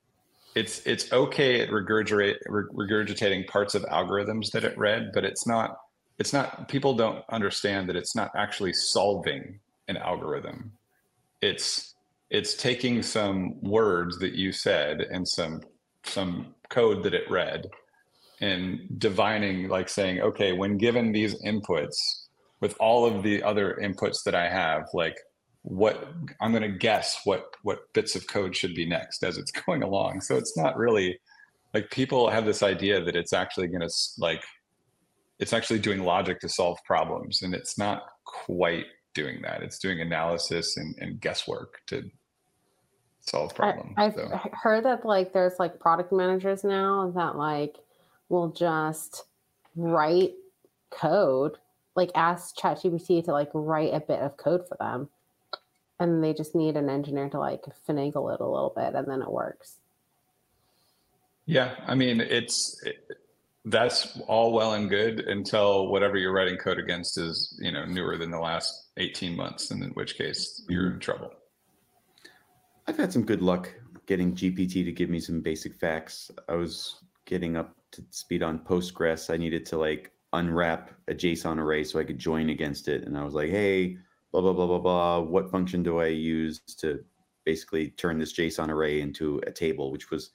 it's 0.54 0.86
it's 0.86 1.10
okay 1.12 1.60
at 1.60 1.70
regurgitate 1.70 2.36
regurgitating 2.48 3.46
parts 3.48 3.74
of 3.74 3.82
algorithms 3.84 4.50
that 4.52 4.62
it 4.62 4.76
read 4.78 5.10
but 5.12 5.24
it's 5.24 5.46
not 5.48 5.78
it's 6.18 6.32
not 6.32 6.68
people 6.68 6.94
don't 6.94 7.24
understand 7.30 7.88
that 7.88 7.96
it's 7.96 8.14
not 8.14 8.30
actually 8.36 8.72
solving 8.72 9.58
an 9.88 9.96
algorithm. 9.96 10.72
It's 11.40 11.94
it's 12.30 12.54
taking 12.54 13.02
some 13.02 13.60
words 13.62 14.18
that 14.18 14.34
you 14.34 14.52
said 14.52 15.00
and 15.00 15.26
some 15.26 15.62
some 16.04 16.54
code 16.68 17.02
that 17.02 17.14
it 17.14 17.30
read 17.30 17.66
and 18.40 18.80
divining 18.98 19.68
like 19.68 19.88
saying 19.88 20.20
okay 20.20 20.52
when 20.52 20.76
given 20.76 21.12
these 21.12 21.40
inputs 21.44 21.96
with 22.60 22.74
all 22.80 23.06
of 23.06 23.22
the 23.22 23.42
other 23.42 23.78
inputs 23.82 24.24
that 24.24 24.34
i 24.34 24.48
have 24.48 24.84
like 24.92 25.16
what 25.62 26.08
i'm 26.40 26.50
going 26.50 26.62
to 26.62 26.78
guess 26.78 27.20
what 27.24 27.44
what 27.62 27.92
bits 27.92 28.16
of 28.16 28.26
code 28.26 28.56
should 28.56 28.74
be 28.74 28.86
next 28.86 29.22
as 29.22 29.38
it's 29.38 29.50
going 29.66 29.82
along 29.82 30.20
so 30.20 30.36
it's 30.36 30.56
not 30.56 30.76
really 30.76 31.18
like 31.72 31.90
people 31.90 32.28
have 32.28 32.44
this 32.44 32.62
idea 32.62 33.02
that 33.02 33.16
it's 33.16 33.32
actually 33.32 33.68
going 33.68 33.80
to 33.80 33.90
like 34.18 34.42
it's 35.38 35.52
actually 35.52 35.78
doing 35.78 36.02
logic 36.02 36.40
to 36.40 36.48
solve 36.48 36.78
problems 36.84 37.42
and 37.42 37.54
it's 37.54 37.78
not 37.78 38.02
quite 38.24 38.86
doing 39.14 39.40
that 39.42 39.62
it's 39.62 39.78
doing 39.78 40.00
analysis 40.00 40.76
and, 40.76 40.94
and 40.98 41.20
guesswork 41.20 41.80
to 41.86 42.02
solve 43.20 43.54
problems 43.54 43.94
I've 43.96 44.14
so. 44.14 44.40
heard 44.52 44.84
that 44.84 45.06
like 45.06 45.32
there's 45.32 45.58
like 45.58 45.78
product 45.78 46.12
managers 46.12 46.64
now 46.64 47.12
that 47.14 47.36
like 47.36 47.78
will 48.28 48.48
just 48.48 49.24
write 49.76 50.34
code, 50.90 51.58
like 51.94 52.10
ask 52.14 52.56
ChatGPT 52.56 53.24
to 53.24 53.32
like 53.32 53.50
write 53.54 53.94
a 53.94 54.00
bit 54.00 54.20
of 54.20 54.36
code 54.36 54.66
for 54.68 54.76
them, 54.78 55.08
and 56.00 56.22
they 56.22 56.32
just 56.32 56.54
need 56.54 56.76
an 56.76 56.88
engineer 56.88 57.28
to 57.30 57.38
like 57.38 57.62
finagle 57.88 58.32
it 58.34 58.40
a 58.40 58.48
little 58.48 58.72
bit, 58.74 58.94
and 58.94 59.06
then 59.08 59.22
it 59.22 59.30
works. 59.30 59.78
Yeah, 61.46 61.74
I 61.86 61.94
mean, 61.94 62.20
it's 62.20 62.82
it, 62.84 63.06
that's 63.66 64.18
all 64.26 64.52
well 64.52 64.74
and 64.74 64.90
good 64.90 65.20
until 65.20 65.88
whatever 65.88 66.16
you're 66.16 66.32
writing 66.32 66.56
code 66.56 66.78
against 66.78 67.18
is, 67.18 67.58
you 67.62 67.72
know, 67.72 67.84
newer 67.84 68.16
than 68.16 68.30
the 68.30 68.38
last 68.38 68.88
18 68.98 69.34
months, 69.34 69.70
and 69.70 69.82
in 69.82 69.90
which 69.90 70.16
case 70.16 70.64
you're 70.68 70.86
in 70.86 70.92
mm-hmm. 70.92 71.00
trouble. 71.00 71.30
I've 72.86 72.98
had 72.98 73.12
some 73.12 73.24
good 73.24 73.40
luck 73.40 73.72
getting 74.06 74.34
GPT 74.34 74.84
to 74.84 74.92
give 74.92 75.08
me 75.08 75.18
some 75.18 75.40
basic 75.40 75.74
facts. 75.74 76.30
I 76.48 76.54
was 76.54 76.96
getting 77.24 77.56
up 77.56 77.74
to 77.94 78.04
speed 78.10 78.42
on 78.42 78.58
Postgres. 78.58 79.32
I 79.32 79.36
needed 79.36 79.66
to 79.66 79.78
like 79.78 80.12
unwrap 80.32 80.90
a 81.08 81.14
JSON 81.14 81.58
array 81.58 81.84
so 81.84 81.98
I 81.98 82.04
could 82.04 82.18
join 82.18 82.50
against 82.50 82.88
it. 82.88 83.04
And 83.04 83.16
I 83.16 83.24
was 83.24 83.34
like, 83.34 83.50
hey, 83.50 83.96
blah, 84.32 84.40
blah, 84.40 84.52
blah, 84.52 84.66
blah, 84.66 84.78
blah. 84.78 85.20
What 85.20 85.50
function 85.50 85.82
do 85.82 86.00
I 86.00 86.06
use 86.06 86.60
to 86.78 87.04
basically 87.44 87.90
turn 87.90 88.18
this 88.18 88.32
JSON 88.32 88.68
array 88.68 89.00
into 89.00 89.40
a 89.46 89.50
table, 89.50 89.92
which 89.92 90.10
was 90.10 90.30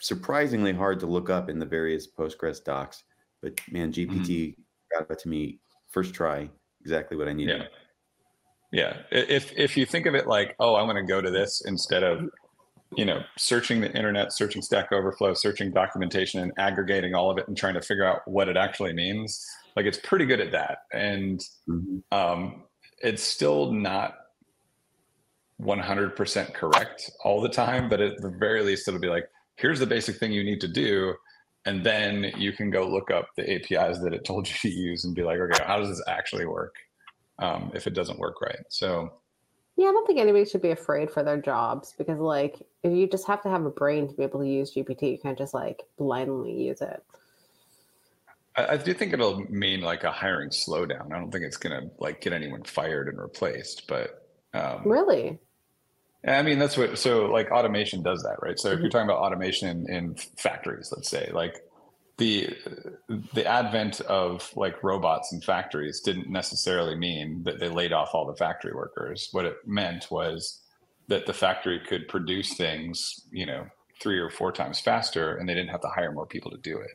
surprisingly 0.00 0.72
hard 0.72 0.98
to 1.00 1.06
look 1.06 1.30
up 1.30 1.48
in 1.48 1.58
the 1.58 1.66
various 1.66 2.06
Postgres 2.06 2.62
docs. 2.62 3.04
But 3.40 3.58
man, 3.70 3.92
mm-hmm. 3.92 4.20
GPT 4.20 4.56
got 4.92 5.10
it 5.10 5.18
to 5.20 5.28
me 5.28 5.60
first 5.90 6.12
try, 6.14 6.50
exactly 6.80 7.16
what 7.16 7.28
I 7.28 7.32
needed. 7.32 7.58
Yeah. 7.60 7.66
Yeah. 8.72 8.96
If 9.10 9.52
if 9.56 9.76
you 9.76 9.86
think 9.86 10.06
of 10.06 10.14
it 10.14 10.26
like, 10.26 10.56
oh, 10.58 10.76
I'm 10.76 10.86
going 10.86 10.96
to 10.96 11.08
go 11.08 11.20
to 11.20 11.30
this 11.30 11.62
instead 11.66 12.02
of, 12.02 12.28
you 12.96 13.04
know, 13.04 13.20
searching 13.38 13.80
the 13.80 13.92
internet, 13.96 14.32
searching 14.32 14.62
Stack 14.62 14.92
Overflow, 14.92 15.34
searching 15.34 15.70
documentation, 15.72 16.40
and 16.40 16.52
aggregating 16.58 17.14
all 17.14 17.30
of 17.30 17.38
it 17.38 17.48
and 17.48 17.56
trying 17.56 17.74
to 17.74 17.82
figure 17.82 18.04
out 18.04 18.20
what 18.26 18.48
it 18.48 18.56
actually 18.56 18.92
means, 18.92 19.44
like 19.76 19.86
it's 19.86 19.98
pretty 19.98 20.26
good 20.26 20.40
at 20.40 20.52
that. 20.52 20.78
And 20.92 21.40
Mhm. 21.68 22.02
um, 22.12 22.64
it's 22.98 23.22
still 23.22 23.72
not 23.72 24.16
100% 25.60 26.54
correct 26.54 27.10
all 27.24 27.40
the 27.40 27.48
time, 27.48 27.88
but 27.88 28.00
at 28.00 28.16
the 28.18 28.30
very 28.30 28.62
least, 28.62 28.88
it'll 28.88 29.00
be 29.00 29.08
like, 29.08 29.28
here's 29.56 29.78
the 29.78 29.86
basic 29.86 30.16
thing 30.16 30.32
you 30.32 30.44
need 30.44 30.60
to 30.60 30.68
do. 30.68 31.14
And 31.64 31.84
then 31.84 32.32
you 32.36 32.52
can 32.52 32.70
go 32.70 32.88
look 32.88 33.10
up 33.10 33.28
the 33.36 33.48
APIs 33.48 34.00
that 34.00 34.12
it 34.12 34.24
told 34.24 34.48
you 34.48 34.54
to 34.62 34.68
use 34.68 35.04
and 35.04 35.14
be 35.14 35.22
like, 35.22 35.38
okay, 35.38 35.62
how 35.64 35.78
does 35.78 35.88
this 35.88 36.02
actually 36.08 36.46
work 36.46 36.74
um, 37.38 37.70
if 37.74 37.86
it 37.86 37.94
doesn't 37.94 38.18
work 38.18 38.40
right? 38.40 38.64
So, 38.68 39.12
Yeah, 39.76 39.88
I 39.88 39.92
don't 39.92 40.06
think 40.06 40.20
anybody 40.20 40.44
should 40.44 40.62
be 40.62 40.70
afraid 40.70 41.10
for 41.10 41.22
their 41.22 41.40
jobs 41.40 41.94
because, 41.96 42.18
like, 42.18 42.60
if 42.82 42.92
you 42.92 43.06
just 43.06 43.26
have 43.26 43.42
to 43.42 43.48
have 43.48 43.64
a 43.64 43.70
brain 43.70 44.08
to 44.08 44.14
be 44.14 44.22
able 44.22 44.40
to 44.40 44.48
use 44.48 44.74
GPT, 44.74 45.12
you 45.12 45.18
can't 45.18 45.38
just 45.38 45.54
like 45.54 45.82
blindly 45.96 46.52
use 46.52 46.80
it. 46.82 47.02
I, 48.56 48.74
I 48.74 48.76
do 48.76 48.92
think 48.94 49.12
it'll 49.12 49.40
mean 49.50 49.80
like 49.80 50.04
a 50.04 50.12
hiring 50.12 50.50
slowdown. 50.50 51.12
I 51.12 51.18
don't 51.18 51.30
think 51.30 51.44
it's 51.44 51.56
going 51.56 51.80
to 51.80 51.90
like 51.98 52.20
get 52.20 52.32
anyone 52.32 52.64
fired 52.64 53.08
and 53.08 53.18
replaced, 53.18 53.86
but 53.88 54.28
um, 54.54 54.82
Really? 54.84 55.38
I 56.26 56.42
mean, 56.42 56.58
that's 56.58 56.76
what, 56.76 56.98
so 56.98 57.26
like 57.26 57.50
automation 57.50 58.02
does 58.02 58.22
that, 58.22 58.36
right? 58.42 58.58
So 58.58 58.70
if 58.70 58.78
Mhm. 58.78 58.82
you're 58.82 58.90
talking 58.90 59.08
about 59.08 59.18
automation 59.20 59.68
in, 59.68 59.90
in 59.92 60.14
factories, 60.38 60.92
let's 60.94 61.08
say, 61.08 61.30
like 61.32 61.64
the, 62.18 62.56
the 63.34 63.46
advent 63.46 64.00
of 64.02 64.50
like 64.56 64.82
robots 64.82 65.32
and 65.32 65.42
factories 65.42 66.00
didn't 66.00 66.30
necessarily 66.30 66.94
mean 66.94 67.42
that 67.44 67.58
they 67.58 67.68
laid 67.68 67.92
off 67.92 68.10
all 68.14 68.26
the 68.26 68.36
factory 68.36 68.72
workers. 68.74 69.28
What 69.32 69.44
it 69.44 69.56
meant 69.66 70.10
was 70.10 70.60
that 71.08 71.26
the 71.26 71.32
factory 71.32 71.80
could 71.80 72.08
produce 72.08 72.54
things, 72.54 73.26
you 73.32 73.46
know, 73.46 73.66
three 74.00 74.18
or 74.18 74.30
four 74.30 74.52
times 74.52 74.80
faster 74.80 75.36
and 75.36 75.48
they 75.48 75.54
didn't 75.54 75.70
have 75.70 75.80
to 75.80 75.88
hire 75.88 76.12
more 76.12 76.26
people 76.26 76.50
to 76.50 76.58
do 76.58 76.78
it 76.78 76.90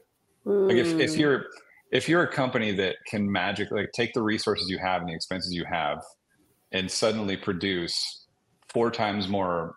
like 0.68 0.78
if, 0.78 1.00
if 1.00 1.12
Mm. 1.12 1.20
you're 1.20 1.46
if 1.92 2.10
you're 2.10 2.24
a 2.24 2.32
company 2.32 2.74
that 2.74 2.98
can 3.08 3.32
magically 3.32 3.82
like, 3.82 3.92
take 3.94 4.14
the 4.14 4.22
resources 4.22 4.70
you 4.70 4.78
have 4.78 5.02
and 5.02 5.10
the 5.10 5.16
expenses 5.16 5.54
you 5.54 5.64
have 5.66 6.04
and 6.74 6.92
suddenly 6.92 7.38
produce 7.38 8.28
four 8.68 8.92
times 8.92 9.30
more 9.30 9.76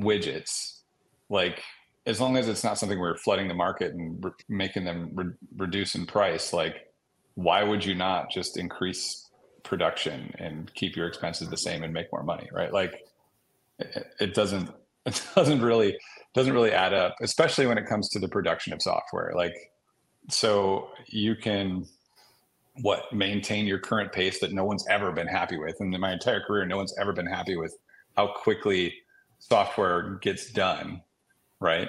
widgets 0.00 0.80
like 1.28 1.62
as 2.06 2.20
long 2.20 2.36
as 2.36 2.48
it's 2.48 2.64
not 2.64 2.78
something 2.78 2.98
you're 2.98 3.16
flooding 3.16 3.48
the 3.48 3.54
market 3.54 3.94
and 3.94 4.22
re- 4.22 4.30
making 4.48 4.84
them 4.84 5.10
re- 5.14 5.32
reduce 5.56 5.94
in 5.94 6.06
price 6.06 6.52
like 6.52 6.92
why 7.34 7.62
would 7.62 7.84
you 7.84 7.94
not 7.94 8.30
just 8.30 8.56
increase 8.56 9.28
production 9.62 10.32
and 10.38 10.72
keep 10.74 10.94
your 10.94 11.06
expenses 11.06 11.48
the 11.48 11.56
same 11.56 11.82
and 11.82 11.92
make 11.92 12.10
more 12.12 12.22
money 12.22 12.48
right? 12.52 12.72
Like 12.72 13.06
it, 13.78 14.06
it 14.20 14.34
doesn't 14.34 14.70
it 15.06 15.22
doesn't 15.34 15.62
really 15.62 15.98
doesn't 16.34 16.52
really 16.52 16.72
add 16.72 16.94
up 16.94 17.16
especially 17.20 17.66
when 17.66 17.78
it 17.78 17.86
comes 17.86 18.08
to 18.10 18.18
the 18.18 18.28
production 18.28 18.72
of 18.72 18.82
software. 18.82 19.32
Like 19.34 19.72
so 20.30 20.88
you 21.06 21.34
can 21.34 21.86
what 22.80 23.12
maintain 23.12 23.66
your 23.66 23.78
current 23.78 24.12
pace 24.12 24.40
that 24.40 24.52
no 24.52 24.64
one's 24.64 24.84
ever 24.88 25.12
been 25.12 25.28
happy 25.28 25.56
with. 25.56 25.76
And 25.78 25.94
in 25.94 26.00
my 26.00 26.12
entire 26.12 26.40
career 26.40 26.64
no 26.66 26.76
one's 26.76 26.94
ever 26.98 27.12
been 27.12 27.26
happy 27.26 27.56
with 27.56 27.76
how 28.16 28.28
quickly 28.28 28.94
software 29.38 30.18
gets 30.22 30.50
done 30.50 31.02
right 31.64 31.88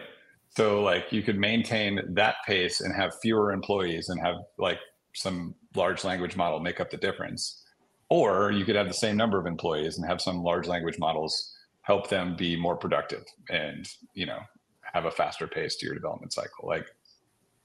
so 0.56 0.82
like 0.82 1.12
you 1.12 1.22
could 1.22 1.38
maintain 1.38 2.00
that 2.14 2.36
pace 2.48 2.82
and 2.82 2.96
have 2.96 3.12
fewer 3.22 3.52
employees 3.52 4.10
and 4.10 4.20
have 4.20 4.38
like 4.58 4.80
some 5.14 5.54
large 5.76 6.04
language 6.04 6.36
model 6.36 6.60
make 6.60 6.80
up 6.80 6.90
the 6.90 6.98
difference 6.98 7.64
or 8.10 8.52
you 8.52 8.66
could 8.66 8.76
have 8.76 8.88
the 8.88 8.94
same 8.94 9.18
number 9.18 9.38
of 9.38 9.46
employees 9.46 9.98
and 9.98 10.08
have 10.08 10.22
some 10.22 10.42
large 10.42 10.68
language 10.68 10.98
models 10.98 11.54
help 11.82 12.10
them 12.10 12.36
be 12.36 12.56
more 12.56 12.76
productive 12.76 13.24
and 13.50 13.90
you 14.14 14.26
know 14.26 14.40
have 14.82 15.06
a 15.06 15.12
faster 15.12 15.48
pace 15.48 15.76
to 15.76 15.86
your 15.86 15.96
development 15.96 16.32
cycle 16.32 16.68
like 16.68 16.88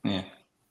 yeah. 0.05 0.23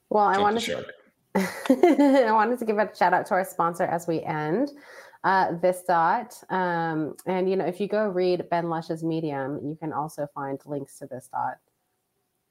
Well, 0.08 0.24
I 0.24 0.38
wanted 0.38 0.62
to, 0.62 0.86
I 2.28 2.32
wanted 2.32 2.58
to 2.58 2.64
give 2.64 2.78
a 2.78 2.90
shout 2.94 3.12
out 3.12 3.26
to 3.26 3.34
our 3.34 3.44
sponsor 3.44 3.84
as 3.84 4.06
we 4.06 4.22
end. 4.22 4.72
Uh, 5.22 5.52
this 5.60 5.82
dot, 5.86 6.34
um, 6.48 7.14
and 7.26 7.50
you 7.50 7.54
know, 7.54 7.66
if 7.66 7.78
you 7.78 7.86
go 7.86 8.08
read 8.08 8.48
Ben 8.48 8.70
Lesh's 8.70 9.04
Medium, 9.04 9.60
you 9.62 9.76
can 9.78 9.92
also 9.92 10.26
find 10.34 10.58
links 10.64 10.98
to 10.98 11.06
this 11.06 11.28
dot. 11.30 11.58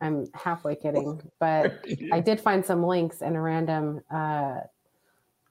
I'm 0.01 0.27
halfway 0.35 0.75
kidding, 0.75 1.19
but 1.39 1.83
I 2.11 2.19
did 2.19 2.39
find 2.39 2.63
some 2.63 2.83
links 2.83 3.23
in 3.23 3.35
random 3.35 4.01
uh, 4.11 4.59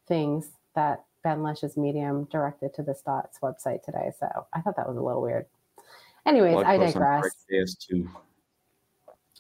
things 0.07 0.51
that 0.77 1.07
Ben 1.25 1.43
Lesh's 1.43 1.77
Medium 1.77 2.29
directed 2.31 2.73
to 2.75 2.85
this 2.85 3.03
dot's 3.05 3.41
website 3.41 3.83
today. 3.83 4.13
So 4.21 4.29
I 4.53 4.61
thought 4.61 4.77
that 4.77 4.87
was 4.87 4.97
a 4.97 5.03
little 5.03 5.21
weird. 5.23 5.47
Anyways, 6.25 6.55
Blog 6.55 6.67
I 6.67 6.77
digress. 6.77 7.25
RxJS2. 7.53 8.09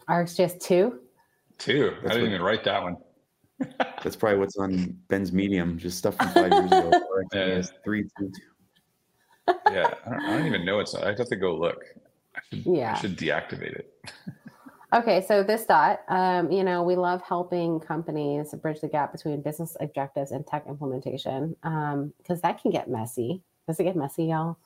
RxJS 0.09 0.61
two. 0.61 0.99
Two. 1.59 1.95
I 2.01 2.09
didn't 2.09 2.23
what- 2.23 2.29
even 2.29 2.43
write 2.43 2.65
that 2.65 2.83
one. 2.83 2.97
That's 4.03 4.17
probably 4.17 4.39
what's 4.39 4.57
on 4.57 4.97
Ben's 5.09 5.33
Medium, 5.33 5.79
just 5.79 5.99
stuff 5.99 6.17
from 6.17 6.29
five 6.29 6.53
years 6.53 6.67
ago. 6.67 6.93
Yeah. 7.33 7.59
RxJS 7.59 7.71
three 7.85 8.05
two 8.17 8.31
two. 8.31 9.55
Yeah, 9.73 9.93
I 10.07 10.11
don't, 10.11 10.21
I 10.21 10.37
don't 10.39 10.47
even 10.47 10.65
know 10.65 10.79
it's. 10.79 10.95
I 10.95 11.09
have 11.09 11.29
to 11.29 11.37
go 11.37 11.57
look. 11.57 11.83
I 12.37 12.41
should. 12.49 12.65
Yeah. 12.65 12.95
I 12.97 13.01
should 13.01 13.19
deactivate 13.19 13.75
it. 13.75 13.93
Okay, 14.95 15.23
so 15.27 15.43
this 15.43 15.67
dot, 15.67 16.01
um, 16.09 16.51
you 16.51 16.65
know, 16.65 16.83
we 16.83 16.97
love 16.97 17.21
helping 17.21 17.79
companies 17.79 18.55
bridge 18.55 18.81
the 18.81 18.89
gap 18.89 19.13
between 19.13 19.43
business 19.43 19.77
objectives 19.81 20.31
and 20.31 20.47
tech 20.47 20.65
implementation 20.67 21.55
because 21.61 22.41
that 22.41 22.63
can 22.63 22.71
get 22.71 22.89
messy. 22.89 23.43
Does 23.67 23.79
it 23.81 23.85
get 23.85 23.97
messy, 23.97 24.25
y'all? 24.25 24.57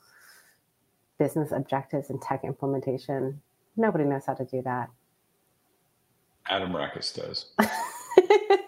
Business 1.18 1.50
objectives 1.50 2.10
and 2.10 2.22
tech 2.22 2.44
implementation. 2.44 3.40
Nobody 3.76 4.04
knows 4.04 4.24
how 4.24 4.34
to 4.34 4.44
do 4.44 4.62
that. 4.62 4.90
Adam 6.46 6.70
Rackis 6.70 7.14
does. 7.14 7.46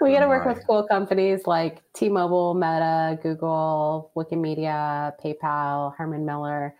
we 0.00 0.12
got 0.12 0.20
to 0.20 0.28
work 0.28 0.46
with 0.46 0.66
cool 0.66 0.82
companies 0.84 1.46
like 1.46 1.82
T-Mobile, 1.92 2.54
Meta, 2.54 3.18
Google, 3.22 4.10
Wikimedia, 4.16 5.12
PayPal, 5.22 5.94
Herman 5.94 6.24
Miller, 6.24 6.74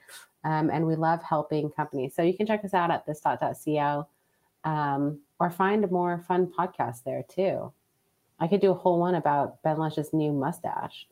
um, 0.45 0.71
and 0.71 0.87
we 0.87 0.97
love 0.97 1.23
helping 1.23 1.71
companies. 1.71 2.15
So 2.15 2.23
you 2.23 2.35
can 2.35 2.47
check 2.47 2.65
us 2.65 2.73
out 2.73 2.91
at 2.91 3.07
thisdot.co 3.07 4.07
um, 4.65 5.19
or 5.39 5.51
find 5.51 5.91
more 5.91 6.25
fun 6.27 6.47
podcasts 6.47 7.05
there 7.05 7.25
too. 7.29 7.73
I 8.39 8.49
could 8.49 8.61
do 8.61 8.71
a 8.71 8.75
whole 8.75 8.99
one 8.99 9.17
about 9.17 9.63
Ben 9.63 9.77
Lesh's 9.77 10.13
new 10.13 10.33
mustache. 10.33 11.07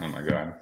Oh 0.00 0.08
my 0.08 0.22
god, 0.22 0.54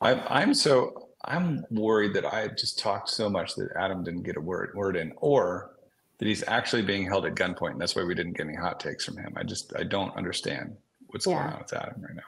I, 0.00 0.14
I'm 0.40 0.54
so 0.54 1.08
I'm 1.26 1.64
worried 1.70 2.14
that 2.14 2.24
I 2.24 2.48
just 2.48 2.78
talked 2.78 3.10
so 3.10 3.28
much 3.28 3.54
that 3.56 3.68
Adam 3.78 4.02
didn't 4.02 4.22
get 4.22 4.36
a 4.36 4.40
word 4.40 4.72
word 4.74 4.96
in, 4.96 5.12
or 5.16 5.73
that 6.18 6.26
he's 6.26 6.44
actually 6.46 6.82
being 6.82 7.04
held 7.06 7.26
at 7.26 7.34
gunpoint, 7.34 7.72
and 7.72 7.80
that's 7.80 7.96
why 7.96 8.04
we 8.04 8.14
didn't 8.14 8.36
get 8.36 8.46
any 8.46 8.56
hot 8.56 8.78
takes 8.80 9.04
from 9.04 9.16
him. 9.16 9.32
I 9.36 9.42
just 9.42 9.72
I 9.76 9.82
don't 9.82 10.14
understand 10.16 10.76
what's 11.08 11.26
Yeah. 11.26 11.38
going 11.42 11.52
on 11.54 11.58
with 11.60 11.72
Adam 11.72 12.02
right 12.02 12.14
now. 12.14 12.22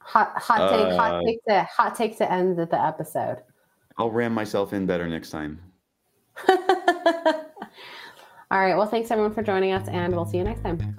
Hot 0.00 0.32
hot 0.36 0.70
take, 0.70 0.96
hot 0.98 1.14
Uh, 1.14 1.22
take 1.24 1.44
to 1.44 1.62
hot 1.64 1.94
take 1.94 2.16
to 2.18 2.30
end 2.30 2.58
the 2.58 2.66
the 2.66 2.80
episode. 2.80 3.42
I'll 3.98 4.10
ram 4.10 4.32
myself 4.32 4.72
in 4.72 4.86
better 4.86 5.06
next 5.08 5.30
time. 5.30 5.60
All 8.52 8.58
right. 8.58 8.76
Well, 8.76 8.86
thanks 8.86 9.10
everyone 9.10 9.34
for 9.34 9.42
joining 9.42 9.72
us, 9.72 9.86
and 9.88 10.14
we'll 10.14 10.24
see 10.24 10.38
you 10.38 10.44
next 10.44 10.62
time. 10.62 10.96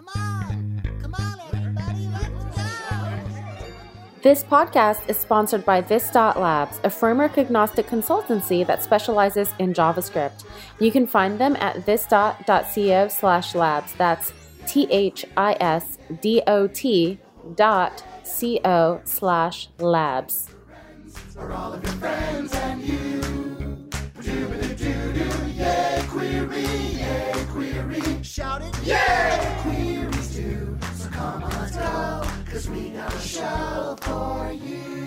This 4.22 4.44
podcast 4.44 5.10
is 5.10 5.18
sponsored 5.18 5.66
by 5.66 5.82
This 5.82 6.12
Dot 6.12 6.40
Labs, 6.40 6.80
a 6.84 6.92
framework 6.92 7.40
agnostic 7.40 7.88
consultancy 7.88 8.64
that 8.68 8.84
specializes 8.84 9.50
in 9.58 9.74
JavaScript. 9.74 10.44
You 10.80 10.92
can 10.92 11.08
find 11.08 11.40
them 11.40 11.56
at 11.56 11.88
this.co 11.88 13.08
slash 13.08 13.56
labs. 13.56 13.94
That's 13.96 14.32
T 14.68 14.86
H 14.92 15.26
I 15.36 15.58
S 15.60 15.98
D 16.22 16.44
O 16.46 16.68
T 16.68 17.18
dot 17.56 18.04
C 18.24 18.60
O 18.64 19.02
slash 19.06 19.70
labs. 19.80 20.50
Yeah, 28.84 29.61
we 32.72 32.90
gonna 32.90 33.20
show 33.20 33.96
for 34.02 34.54
you. 34.54 35.01